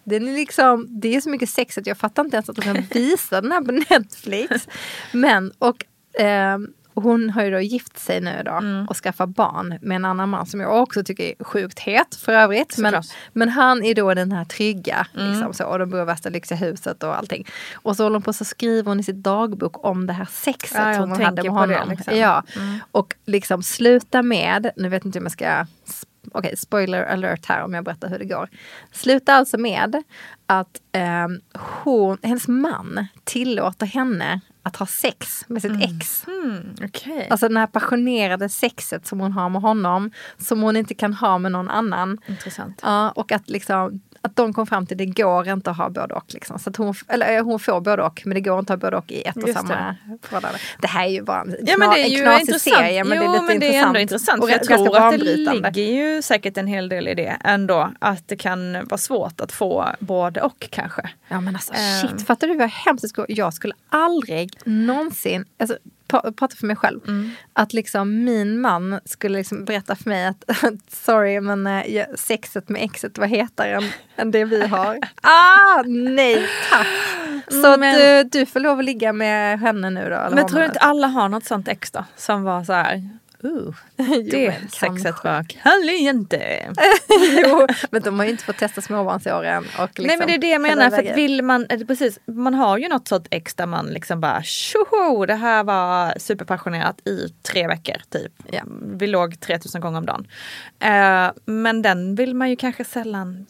[0.05, 2.62] Den är liksom, det är så mycket sex att jag fattar inte ens att de
[2.62, 4.68] kan visa den här på Netflix.
[5.12, 5.85] Men, och
[6.18, 8.88] ehm, hon har ju då gift sig nu då Mm.
[8.88, 12.32] och skaffat barn med en annan man som jag också tycker är sjukt het för
[12.32, 12.78] övrigt.
[12.78, 12.94] Men.
[12.94, 13.02] Mm.
[13.32, 16.58] men han är då den här trygga liksom, så, och de bor i värsta lyxiga
[16.58, 17.46] huset och allting.
[17.74, 20.78] Och så håller hon på så skriver hon i sitt dagbok om det här sexet
[20.78, 21.88] Ja, som hon hon hade med på det, honom.
[21.90, 22.16] liksom.
[22.16, 22.42] Ja.
[22.90, 25.66] Och liksom sluta med, nu vet inte om jag ska
[26.32, 28.48] Okej, spoiler alert här om jag berättar hur det går.
[28.92, 30.02] Sluta alltså med
[30.46, 31.40] att ehm,
[31.82, 36.27] hon, hennes man tillåter henne att ha sex med sitt ex.
[36.27, 37.27] Mm, Okej.
[37.31, 41.38] Alltså det här passionerade sexet som hon har med honom, som hon inte kan ha
[41.38, 42.18] med någon annan.
[42.27, 42.81] Intressant.
[42.83, 46.14] Ja, och att, liksom, att de kom fram till det går inte att ha både
[46.14, 46.24] och.
[46.28, 46.59] Liksom.
[46.59, 48.87] Så att hon, eller, eh, hon får både och, men det går inte att ha
[48.90, 50.59] både och i ett och Just samma förhållande.
[50.80, 52.76] Det här är ju bara en, Ja men det är en ju knasig intressant.
[52.76, 54.42] serie, men jo, det är lite men det är ändå intressant.
[54.42, 57.90] och jag tror att det ligger ju säkert en hel del i det ändå.
[57.98, 61.11] Att det kan vara svårt att få både och kanske.
[61.28, 62.09] Ja men alltså Ehm.
[62.09, 65.76] shit, fattar du vad hemskt det skulle Jag skulle aldrig någonsin, alltså,
[66.11, 67.31] pra- prata för mig själv, Mm.
[67.53, 70.44] att liksom min man skulle liksom berätta för mig att
[70.88, 73.85] sorry men eh, sexet med exet var hetare än,
[74.16, 74.99] än det vi har.
[75.23, 76.87] ah nej tack!
[77.51, 80.35] Så Men- du, du får lov att ligga med henne nu då?
[80.35, 82.05] Men tror du inte alla har något sånt ex då?
[82.16, 83.09] Som var så här,
[83.44, 83.74] uh,
[84.31, 86.72] det sexet var kalle inte.
[87.46, 89.64] jo, men de har ju inte fått testa småbarnsåren.
[89.79, 90.90] Och liksom Nej men det är det jag hela menar.
[90.90, 94.42] För vill man, eller precis, man har ju något sånt ex där man liksom bara
[94.42, 98.33] tjoho, det här var superpassionerat i tre veckor typ.
[98.53, 98.62] Ja.
[98.83, 100.26] Vi låg 3000 gånger om dagen.
[100.81, 103.46] Eh, men den vill man ju kanske sällan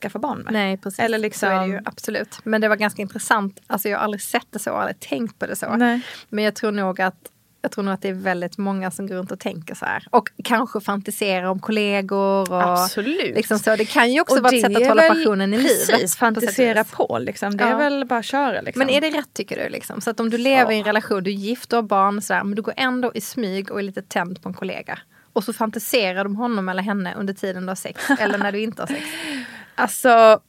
[0.00, 0.52] skaffa barn med.
[0.52, 2.38] Nej precis, Eller så liksom- är det ju absolut.
[2.44, 3.60] Men det var ganska intressant.
[3.66, 5.76] Alltså jag har aldrig sett det så, aldrig tänkt på det så.
[5.76, 6.00] Nej.
[6.28, 7.30] Men jag tror nog att
[7.62, 10.06] jag tror nog att det är väldigt många som går runt och tänker så här.
[10.10, 12.52] Och kanske fantiserar om kollegor.
[12.52, 13.36] Och Absolut.
[13.36, 13.76] Liksom så.
[13.76, 15.66] Det kan ju också Och vara ett sätt att är hålla passionen i liv.
[15.68, 16.92] Precis, på och fantisera vis.
[16.92, 17.56] på liksom.
[17.56, 17.76] Det är Ja.
[17.76, 18.78] väl bara att köra liksom.
[18.78, 19.68] Men är det rätt tycker du?
[19.68, 20.00] Liksom?
[20.00, 22.32] Så att om du lever i en relation, du är gift, du har barn, så
[22.32, 24.98] där, men du går ändå i smyg och är lite tänd på en kollega.
[25.32, 28.10] Och så fantiserar du om honom eller henne under tiden du har sex.
[28.18, 29.04] eller när du inte har sex.
[29.74, 30.40] Alltså,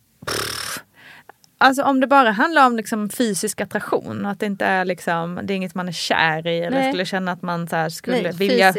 [1.59, 5.53] alltså om det bara handlar om liksom fysisk attraktion, att det inte är liksom, det
[5.53, 6.91] är inget man är kär i eller Nej.
[6.91, 8.73] skulle känna att man så här skulle Nej, vilja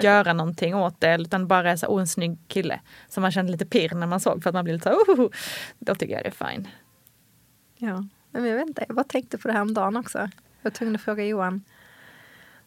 [0.00, 3.52] göra någonting åt det, utan bara är så, oh, en snygg kille som man kände
[3.52, 5.30] lite pirr när man såg för att man blev lite så här, oh,
[5.78, 6.68] då tycker jag det är fine.
[7.76, 8.84] Ja, men jag vet inte.
[8.88, 10.18] Jag bara tänkte på det här om dagen också.
[10.18, 10.30] Jag
[10.62, 11.62] var tvungen att fråga Johan.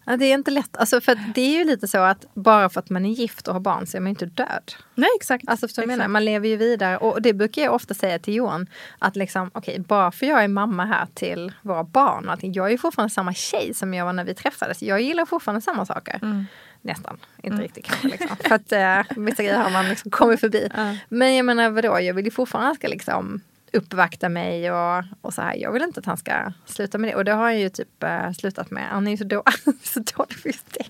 [0.09, 0.77] Ja, det är inte lätt.
[0.77, 3.47] Alltså, för att det är ju lite så att bara för att man är gift
[3.47, 4.73] och har barn så är man inte död.
[4.95, 5.43] Nej exakt.
[5.47, 5.97] Alltså förstår jag Exakt.
[5.97, 6.07] menar?
[6.07, 6.97] Man lever ju vidare.
[6.97, 8.67] Och det brukar jag ofta säga till Johan.
[8.99, 12.25] Att liksom, okej, bara för jag är mamma här till våra barn.
[12.25, 14.81] Och allting, jag är ju fortfarande samma tjej som jag var när vi träffades.
[14.81, 16.19] Jag gillar fortfarande samma saker.
[16.21, 16.45] Mm.
[16.81, 18.07] Nästan, inte riktigt kanske.
[18.07, 18.37] Liksom.
[18.37, 20.69] för att eh, vissa grejer har man liksom kommit förbi.
[20.77, 20.95] Ja.
[21.09, 23.41] Men jag menar vadå, jag vill ju fortfarande att ska liksom
[23.73, 25.55] uppvakta mig och, och så här.
[25.55, 27.15] Jag vill inte att han ska sluta med det.
[27.15, 28.89] Och det har han ju typ eh, slutat med.
[28.89, 29.43] Han är ju så, då,
[29.83, 30.85] så dålig på just det.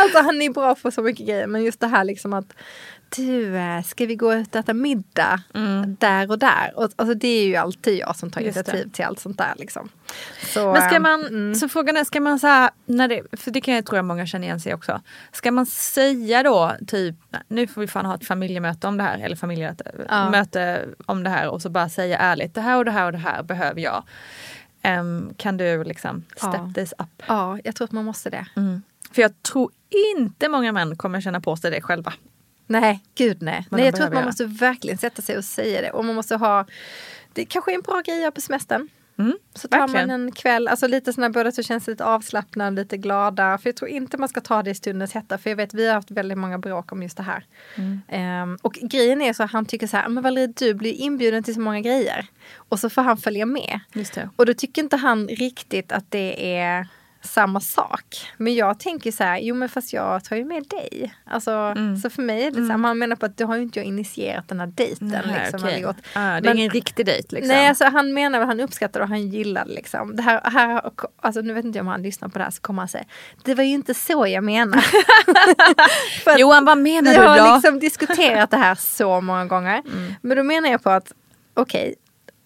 [0.00, 1.46] alltså han är bra på så mycket grejer.
[1.46, 2.52] Men just det här liksom att
[3.16, 5.40] du, eh, ska vi gå ut och äta middag
[5.98, 6.72] där och där?
[6.76, 8.52] Och, alltså det är ju alltid jag som tar Mm.
[8.56, 9.52] Initiativ till allt sånt där.
[9.56, 9.88] Liksom.
[10.42, 11.54] Så, Men ska man, mm.
[11.54, 14.04] så frågan är, ska man så här, när det, för det kan jag tror jag
[14.04, 15.00] många känner igen sig också.
[15.32, 19.02] Ska man säga då typ, "Nej, nu får vi fan ha ett familjemöte om det
[19.02, 20.30] här, eller familjemöte Ja.
[20.30, 23.12] möte om det här och så bara säga ärligt, det här och det här och
[23.12, 24.04] det här behöver jag.
[24.82, 26.72] Em, kan du liksom step Ja.
[26.74, 27.22] this up?
[27.26, 28.46] Ja, jag tror att man måste det.
[28.56, 28.82] Mm.
[29.12, 29.70] För jag tror
[30.16, 32.12] inte många män kommer känna på sig det själva.
[32.66, 33.66] Nej, gud nej.
[33.70, 35.90] Nej jag tror att man måste verkligen sätta sig och säga det.
[35.90, 36.66] Och man måste ha,
[37.32, 38.88] det kanske är en bra grej att göra på semestern.
[39.18, 40.08] Mm, Så tar verkligen.
[40.08, 43.58] man en kväll, alltså lite sådär både så känns lite avslappnad, lite glada.
[43.58, 45.38] För jag tror inte man ska ta det i stundens hetta.
[45.38, 47.46] För jag vet vi har haft väldigt många bråk om just det här.
[47.74, 48.00] Mm.
[48.08, 51.42] Ehm, och grejen är så att han tycker så här, men Valerie du blir inbjuden
[51.42, 52.26] till så många grejer.
[52.56, 53.80] Och så får han följa med.
[53.92, 54.30] Just det.
[54.36, 56.88] Och då tycker inte han riktigt att det är
[57.24, 58.04] samma sak.
[58.36, 61.14] Men jag tänker så här, jo men fast jag tar ju med dig.
[61.24, 61.96] Alltså, Mm.
[61.96, 63.86] Så för mig är det liksom, han menar på att då har ju inte jag
[63.86, 65.08] initierat den här dejten.
[65.08, 65.96] Nej, liksom, gjort.
[66.14, 67.48] Ah, det är Men- ingen riktig dejt liksom.
[67.48, 70.16] Nej, alltså, han menar vad han uppskattar och han gillar liksom.
[70.16, 70.82] Det här, här,
[71.22, 73.04] alltså, nu vet inte jag om han lyssnar på det här så kommer han säga,
[73.44, 74.84] det var ju inte så jag menar.
[76.26, 77.42] Att Johan, vad menar du har då?
[77.44, 77.54] Mm.
[77.54, 79.82] liksom diskuterat det här så många gånger.
[80.22, 81.12] Men då menar jag på att,
[81.54, 81.94] okej,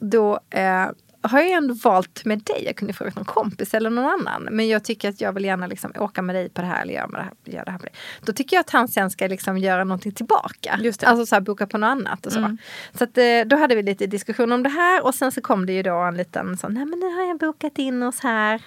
[0.00, 0.86] då eh,
[1.20, 2.62] har jag ändå valt med dig.
[2.64, 4.48] Jag kunde frågat någon kompis eller någon annan.
[4.50, 6.94] Men jag tycker att jag vill gärna liksom åka med dig på det här eller
[6.94, 7.92] göra, med det här, göra det här på det.
[8.26, 10.78] Då tycker jag att han sen ska liksom göra någonting tillbaka.
[10.82, 11.06] Just det.
[11.06, 12.56] Alltså så här, boka på något annat och så.
[12.94, 15.66] Så att, eh, då hade vi lite diskussion om det här och sen så kom
[15.66, 18.62] det ju då en liten sån, nej men nu har jag bokat in oss här.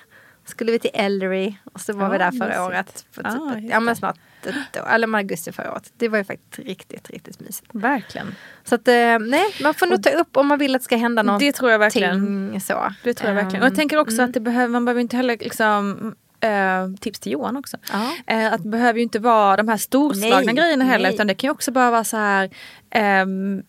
[0.52, 3.06] Skulle vi till Ellery och så var vi Ja, där förra året.
[3.12, 5.94] För typ, Ah, ett- ja men snart ett år, eller med augusti förra året.
[5.98, 7.70] Det var ju faktiskt riktigt, riktigt mysigt.
[7.74, 8.36] Verkligen.
[8.64, 10.96] Så att eh, nej, man får nog ta upp om man vill att det ska
[10.98, 11.48] hända någonting.
[11.48, 12.62] Det tror jag verkligen.
[12.62, 12.94] Så.
[13.04, 13.64] Det tror jag verkligen.
[13.64, 17.32] Och jag tänker också att det behöver, man behöver inte heller liksom eh, tips till
[17.32, 17.78] Johan också.
[18.28, 21.14] Eh, att det behöver ju inte vara de här storslagna Nej, grejerna heller nej.
[21.16, 22.50] utan det kan ju också bara vara så här
[22.90, 23.64] ehm,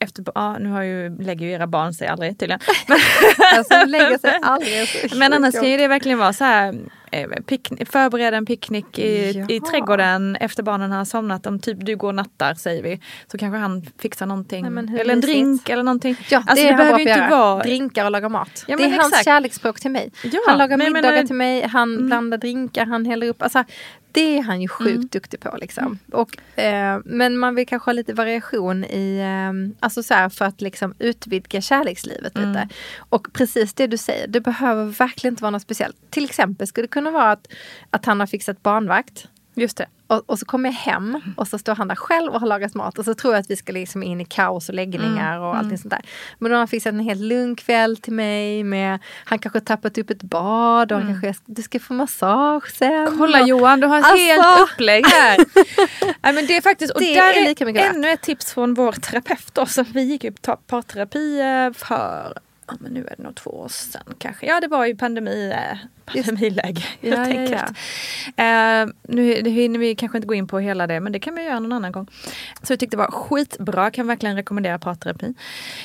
[0.00, 2.60] efter, ja, nu har ju, lägger ju era barn sig aldrig tydligen.
[2.88, 2.98] Men,
[3.58, 4.88] Alltså lägga sig aldrig.
[5.16, 6.74] men annars kan ju det verkligen vara så här
[7.12, 9.02] eh, picknick, förbereda en picknick i,
[9.48, 9.70] i Ja.
[9.70, 11.46] trädgården efter barnen har somnat.
[11.46, 13.00] Om typ du går och nattar säger vi.
[13.32, 14.62] Så kanske han fixar någonting.
[14.62, 16.16] Nej, men eller en drink eller någonting.
[16.30, 18.64] Ja, alltså, det, behöver inte vara Drinkar och laga mat.
[18.68, 19.24] Ja, det är men hans exakt.
[19.24, 20.12] kärleksspråk till mig.
[20.24, 22.06] Ja, han lagar men middagar menar- till mig, han Mm.
[22.06, 23.42] blandar drinkar, han häller upp.
[23.42, 23.64] Alltså,
[24.12, 25.08] det är han ju sjukt Mm.
[25.12, 25.56] duktig på.
[25.60, 25.98] Liksom.
[26.12, 30.44] Och, eh, men man vill kanske ha lite variation i, eh, alltså så här, för
[30.44, 32.48] att liksom utvidga kärlekslivet Mm.
[32.48, 32.68] lite.
[32.98, 35.96] Och precis det du säger, det behöver verkligen inte vara något speciellt.
[36.10, 37.46] Till exempel skulle det kunna vara att,
[37.90, 39.28] att han har fixat barnvakt.
[39.54, 39.86] Just det.
[40.06, 42.74] Och, och så kommer jag hem och så står han där själv och har lagat
[42.74, 45.48] mat och så tror jag att vi ska liksom in i kaos och läggningar Mm,
[45.48, 46.00] och allting sånt där.
[46.38, 49.98] Men då har han fixat en helt lugn kväll till mig med, han kanske tappat
[49.98, 52.92] upp ett bad och han kanske, du ska få massage sen.
[52.92, 53.18] Mm.
[53.18, 54.24] Kolla Och- Johan, du har ett Alltså.
[54.24, 55.38] helt upplägg här.
[56.22, 58.92] Nej, men det är faktiskt, och Det där är är, ännu ett tips från vår
[58.92, 59.54] terapeut.
[59.54, 60.32] Då, så vi gick ju
[60.66, 62.38] parterapi eh, för,
[62.72, 64.46] ja, men nu är det nog två år sedan kanske.
[64.46, 67.40] Ja det var ju pandemi, eh, pandemiläge helt Ja, ja, ja.
[67.40, 67.78] enkelt.
[68.36, 71.42] Eh, nu hinner vi kanske inte gå in på hela det men det kan vi
[71.44, 72.08] göra någon annan gång.
[72.62, 75.34] Så jag tyckte det var skitbra, kan verkligen rekommendera parterapi.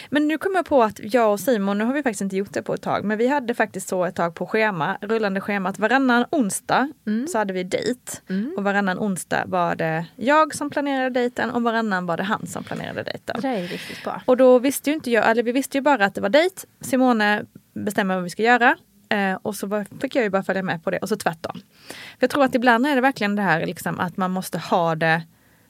[0.10, 2.54] Men nu kom jag på att jag och Simon, nu har vi faktiskt inte gjort
[2.54, 5.70] det på ett tag, men vi hade faktiskt så ett tag på schema, rullande schema,
[5.70, 7.28] att varannan onsdag Mm.
[7.28, 8.12] så hade vi dejt.
[8.58, 12.64] Och varannan onsdag var det jag som planerade dejten och varannan var det han som
[12.64, 13.36] planerade dejten.
[13.42, 14.22] Det är riktigt bra.
[14.26, 16.56] Och då visste ju inte jag, eller vi visste ju bara att det var dejt.
[16.82, 18.76] Simone bestämmer vad vi ska göra.
[19.10, 21.62] Eh, och så fick jag ju bara följa med på det och så tvärtom.
[21.88, 24.96] För jag tror att ibland är det verkligen det här liksom, att man måste ha
[24.96, 25.22] det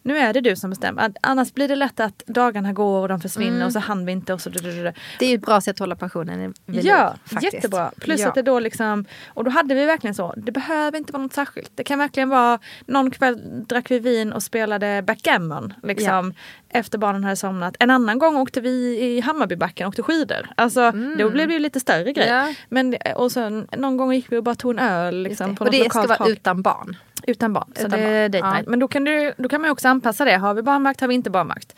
[0.08, 1.14] nu är det du som bestämmer.
[1.22, 3.66] Annars blir det lätt att dagarna går och de försvinner Mm.
[3.68, 4.50] och så hann vi inte och så...
[4.50, 7.54] Det är ju ett bra sätt att hålla passionen vid Ja, faktiskt.
[7.54, 7.92] jättebra.
[8.02, 8.28] Plus ja.
[8.28, 11.34] att det då liksom, och då hade vi verkligen så, det behöver inte vara något
[11.34, 11.72] särskilt.
[11.76, 16.34] Det kan verkligen vara, någon kväll drack vi vin och spelade backgammon liksom,
[16.70, 17.76] efter barnen hade somnat.
[17.80, 20.48] En annan gång åkte vi i Hammarbybacken och åkte skidor.
[20.56, 22.30] Alltså då blev det ju lite större grej.
[22.30, 22.48] Mm.
[22.48, 22.54] Ja.
[22.70, 25.56] Men, och sen någon gång gick vi och bara tog en öl liksom, det.
[25.56, 26.96] på Och det ska vara utan barn.
[27.28, 27.72] Utan barn.
[27.76, 28.32] Utan det är barn.
[28.32, 28.54] date Ja.
[28.54, 28.68] night.
[28.68, 30.38] Men då kan, du, då kan man också anpassa det.
[30.38, 31.76] Har vi barnvakt har vi inte barnvakt.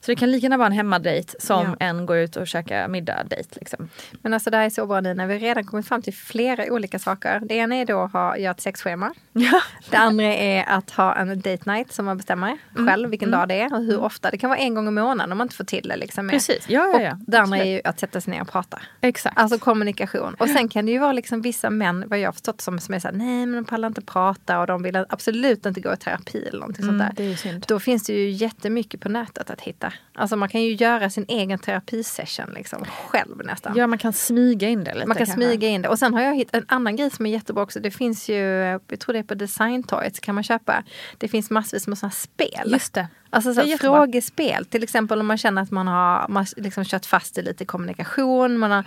[0.00, 1.86] Så det kan lika gärna vara en hemmadejt som Ja.
[1.86, 3.48] en gå ut och käka middag dejt.
[3.52, 3.88] Liksom.
[4.22, 6.72] Men alltså det här är så bra Nina, vi har redan kommit fram till flera
[6.72, 7.40] olika saker.
[7.44, 9.14] Det ena är då att ha, göra ett sexschema.
[9.32, 9.60] Ja.
[9.90, 12.86] Det andra är att ha en date night som man bestämmer Mm.
[12.88, 14.30] själv vilken dag det är och hur ofta.
[14.30, 15.96] Det kan vara en gång i månaden om man inte får till det.
[15.96, 16.28] Liksom.
[16.28, 17.12] Precis, ja ja ja.
[17.12, 18.80] Och det andra är ju att sätta sig ner och prata.
[19.00, 19.38] Exakt.
[19.38, 20.34] Alltså kommunikation.
[20.38, 22.94] Och sen kan det ju vara liksom vissa män, vad jag har förstått som, som
[22.94, 25.96] är såhär, nej men de pallar inte prata och de vill absolut inte gå i
[25.96, 27.22] terapi eller någonting Mm, sånt där.
[27.22, 27.64] det är ju synd.
[27.68, 29.92] Då finns det ju jättemycket på nätet att hitta.
[30.18, 33.76] Alltså man kan ju göra sin egen terapisession liksom själv nästan.
[33.76, 35.06] Ja, man kan smyga in det lite.
[35.06, 35.44] Man kan kanske.
[35.46, 35.88] smyga in det.
[35.88, 37.80] Och sen har jag hittat en annan grej som är jättebra också.
[37.80, 38.36] Det finns ju,
[38.88, 40.84] jag tror det är på Design Toys kan man köpa.
[41.18, 42.62] Det finns massvis med sådana spel.
[42.72, 43.08] Just det.
[43.30, 43.96] Alltså Det så jättebra.
[43.96, 44.64] frågespel.
[44.66, 48.58] Till exempel om man känner att man har man liksom kört fast i lite kommunikation.
[48.58, 48.84] Man, har,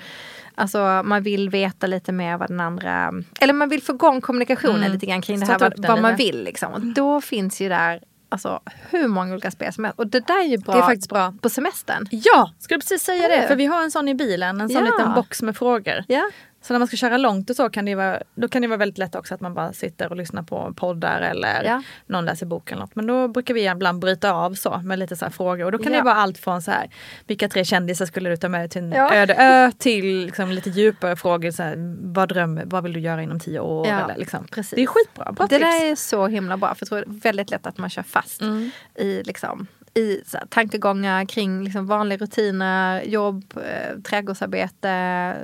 [0.56, 3.14] alltså, man vill veta lite mer vad den andra...
[3.40, 4.92] Eller man vill få igång kommunikationen Mm.
[4.92, 6.44] lite grann kring det här vad, vad man vill.
[6.44, 6.74] Liksom.
[6.74, 8.00] Och då finns ju där
[8.30, 8.60] alltså,
[8.90, 10.00] hur många olika spel som helst.
[10.00, 11.34] Och det där är ju bra, Det är faktiskt bra.
[11.42, 12.08] på semestern.
[12.12, 13.48] Ja, skulle precis säga det.
[13.48, 14.92] För vi har en sån i bilen, en sån Ja.
[14.92, 16.04] liten box med frågor.
[16.08, 16.30] Ja.
[16.70, 18.78] Så när man ska köra långt och så kan det vara, då kan det vara
[18.78, 21.84] väldigt lätt också att man bara sitter och lyssnar på poddar eller Ja.
[22.08, 22.96] någon läser bok eller något.
[22.96, 25.66] Men då brukar vi ibland bryta av så med lite så frågor.
[25.66, 25.98] Och då kan Ja.
[26.00, 26.90] det vara allt från så här,
[27.28, 29.14] vilka tre kändisar skulle du ta med till en Ja.
[29.16, 31.52] öde ö till liksom lite djupare frågor.
[31.52, 31.76] Så här,
[32.14, 33.88] vad drömmer, vad vill du göra inom tio år?
[33.88, 34.48] Eller liksom.
[34.52, 34.76] precis.
[34.76, 35.62] Det är skitbra, bra det tips.
[35.80, 38.04] där är så himla bra för jag tror det är väldigt lätt att man kör
[38.04, 38.72] fast Mm.
[38.96, 39.68] i, liksom,
[40.00, 45.36] i så här, tankegångar kring liksom, vanliga rutiner, jobb, eh, trädgårdsarbete,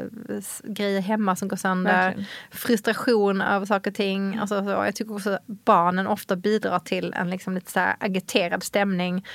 [0.64, 2.28] grejer hemma som går sönder, Verkligen.
[2.52, 4.38] frustration över saker och ting.
[4.38, 7.96] Alltså, så, jag tycker också att barnen ofta bidrar till en liksom, lite så här,
[8.00, 9.26] agiterad stämning.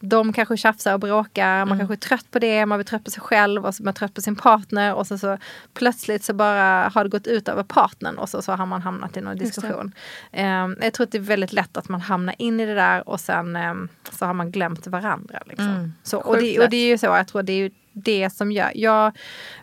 [0.00, 3.10] De kanske tjafsar och bråkar, man kanske är trött på det, man blir trött på
[3.10, 5.38] sig själv och så är man trött på sin partner och så, så
[5.74, 9.16] plötsligt så bara har det gått ut över partnern och så, så har man hamnat
[9.16, 9.92] i någon diskussion.
[10.32, 13.08] Ehm, jag tror att det är väldigt lätt att man hamnar in i det där
[13.08, 15.42] och sen ehm, så har man glömt varandra.
[15.46, 15.68] Liksom.
[15.68, 15.92] Mm.
[16.02, 18.72] Så, och, det, och det är ju så, jag tror det är det som gör,
[18.74, 19.16] jag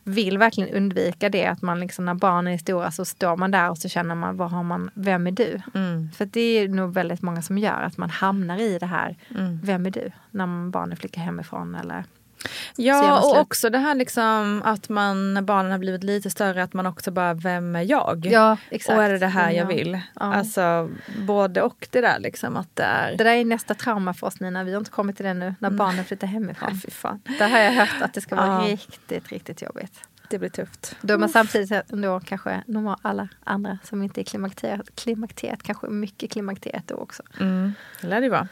[0.03, 3.69] vill verkligen undvika det att man liksom när barnen är stora så står man där
[3.69, 5.61] och så känner man, vad har man, vem är du?
[5.73, 6.11] Mm.
[6.11, 9.59] För det är nog väldigt många som gör att man hamnar i det här, Mm.
[9.63, 10.11] vem är du?
[10.31, 12.03] När barnen flyttar hemifrån eller
[12.75, 16.73] Ja, och också det här liksom att man när barnen har blivit lite större att
[16.73, 18.25] man också bara, vem är jag?
[18.25, 18.97] Ja, exakt.
[18.97, 19.57] Och är det det här Ja.
[19.57, 19.93] jag vill?
[20.15, 20.33] Ja.
[20.33, 20.89] Alltså
[21.27, 23.17] både och det där liksom att det är...
[23.17, 25.55] Det där är nästa trauma för oss Nina, vi har inte kommit till det nu,
[25.59, 26.79] när barnen flyttar Ja, hemifrån.
[26.85, 27.21] fy fan.
[27.39, 28.73] Där har jag hört att det ska vara Ja.
[28.73, 29.99] riktigt, riktigt jobbigt.
[30.29, 30.95] Det blir tufft.
[31.01, 35.87] Då är man samtidigt ändå kanske normal, alla andra som inte är klimakteriet, klimakteriet kanske
[35.87, 37.23] mycket klimakteriet då också.
[37.39, 37.73] Mm.
[38.01, 38.47] Det lär det vara.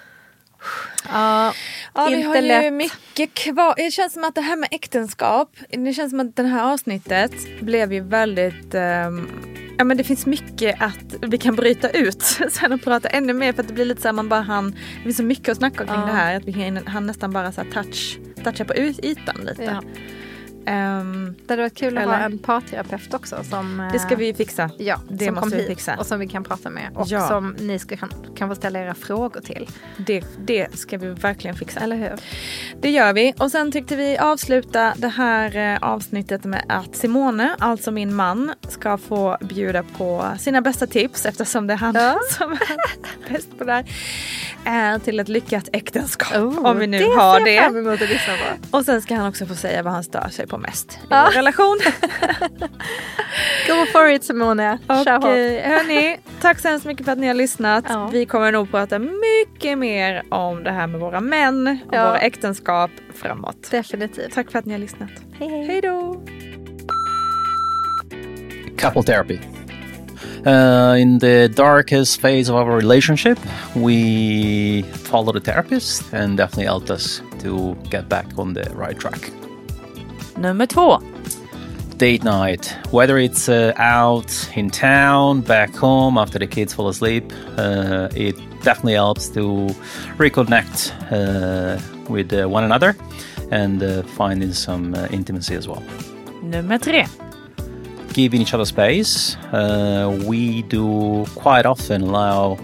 [1.09, 1.53] Ja,
[1.93, 2.73] Ja, vi har ju lätt.
[2.73, 3.73] mycket kvar.
[3.77, 7.31] Det känns som att det här med äktenskap, det känns som att det här avsnittet
[7.61, 9.29] blev ju väldigt ehm,
[9.77, 13.53] Ja men det finns mycket att vi kan bryta ut sen och prata ännu mer
[13.53, 15.57] för att det blir lite så här man bara han Det finns så mycket att
[15.57, 16.05] snacka kring Ja.
[16.05, 19.63] det här att vi kan han nästan bara så här touch, toucha på ytan lite.
[19.63, 19.81] ja.
[20.65, 22.13] Ehm, Det hade varit kul att Eller?
[22.17, 23.43] ha en parterapeut också.
[23.43, 24.69] Som, eh, det ska vi fixa.
[24.77, 25.95] Ja, det som måste vi fixa.
[25.99, 26.89] Och som vi kan prata med.
[26.95, 27.27] Och Ja.
[27.27, 29.69] som ni ska, kan, kan få ställa era frågor till.
[29.97, 31.79] Det, det ska vi verkligen fixa.
[31.79, 32.11] Eller hur?
[32.81, 33.33] Det gör vi.
[33.37, 38.53] Och sen tyckte vi avsluta det här eh, avsnittet med att Simone, alltså min man,
[38.69, 42.19] ska få bjuda på sina bästa tips eftersom det är han Ja.
[42.37, 43.85] som är bäst på det här.
[44.95, 46.35] Eh, till ett lyckat äktenskap.
[46.35, 47.79] Oh, om vi nu det har ser jag fram det.
[47.79, 48.77] emot att lyssna på.
[48.77, 51.23] Och sen ska han också få säga vad han stör sig på mest i Ja.
[51.25, 51.77] vår relation.
[53.67, 54.77] Go for it Simone!
[54.87, 55.17] Kör.
[55.17, 56.17] Okej, hörni.
[56.41, 57.85] Tack så hemskt mycket för att ni har lyssnat.
[57.89, 58.09] Ja.
[58.13, 62.07] Vi kommer nog prata mycket mer om det här med våra män och Ja.
[62.07, 63.71] våra äktenskap framåt.
[63.71, 64.33] Definitivt.
[64.33, 65.09] Tack för att ni har lyssnat.
[65.39, 65.65] Hej hej.
[65.67, 66.21] Hej då!
[68.77, 69.39] couple therapy.
[70.47, 73.39] Uh, in the darkest phase of our relationship,
[73.73, 79.31] we followed a therapist and definitely helped us to get back on the right track.
[80.37, 80.99] Nummer två.
[81.97, 87.23] Date night, whether it's uh, out in town, back home after the kids fall asleep,
[87.57, 89.69] uh, it definitely helps to
[90.17, 91.79] reconnect uh,
[92.09, 92.95] with uh, one another
[93.51, 95.81] and uh, finding some uh, intimacy as well.
[96.43, 97.05] Nummer tre.
[98.15, 99.35] giving each other space.
[99.51, 102.57] Uh, we do quite often allow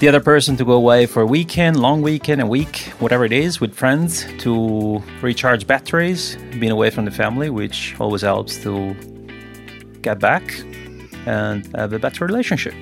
[0.00, 3.32] the other person to go away for a weekend, long weekend, a week, whatever it
[3.32, 8.94] is, with friends to recharge batteries, being away from the family, which always helps to
[10.02, 10.42] get back
[11.26, 12.74] and have a better relationship.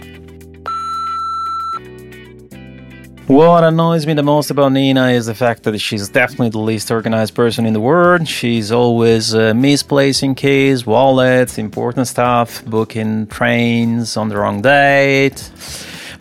[3.29, 6.91] What annoys me the most about Nina is the fact that she's definitely the least
[6.91, 8.27] organized person in the world.
[8.27, 15.39] She's always uh, misplacing keys, wallets, important stuff, booking trains on the wrong date,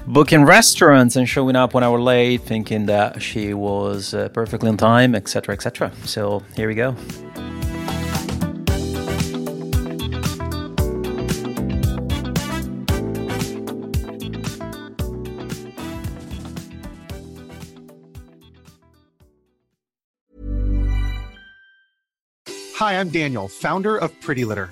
[0.08, 4.78] booking restaurants and showing up one hour late, thinking that she was uh, perfectly on
[4.78, 5.92] time, etc., etc.
[6.06, 6.96] So here we go.
[22.76, 24.72] Hi, I'm Daniel, founder of Pretty Litter.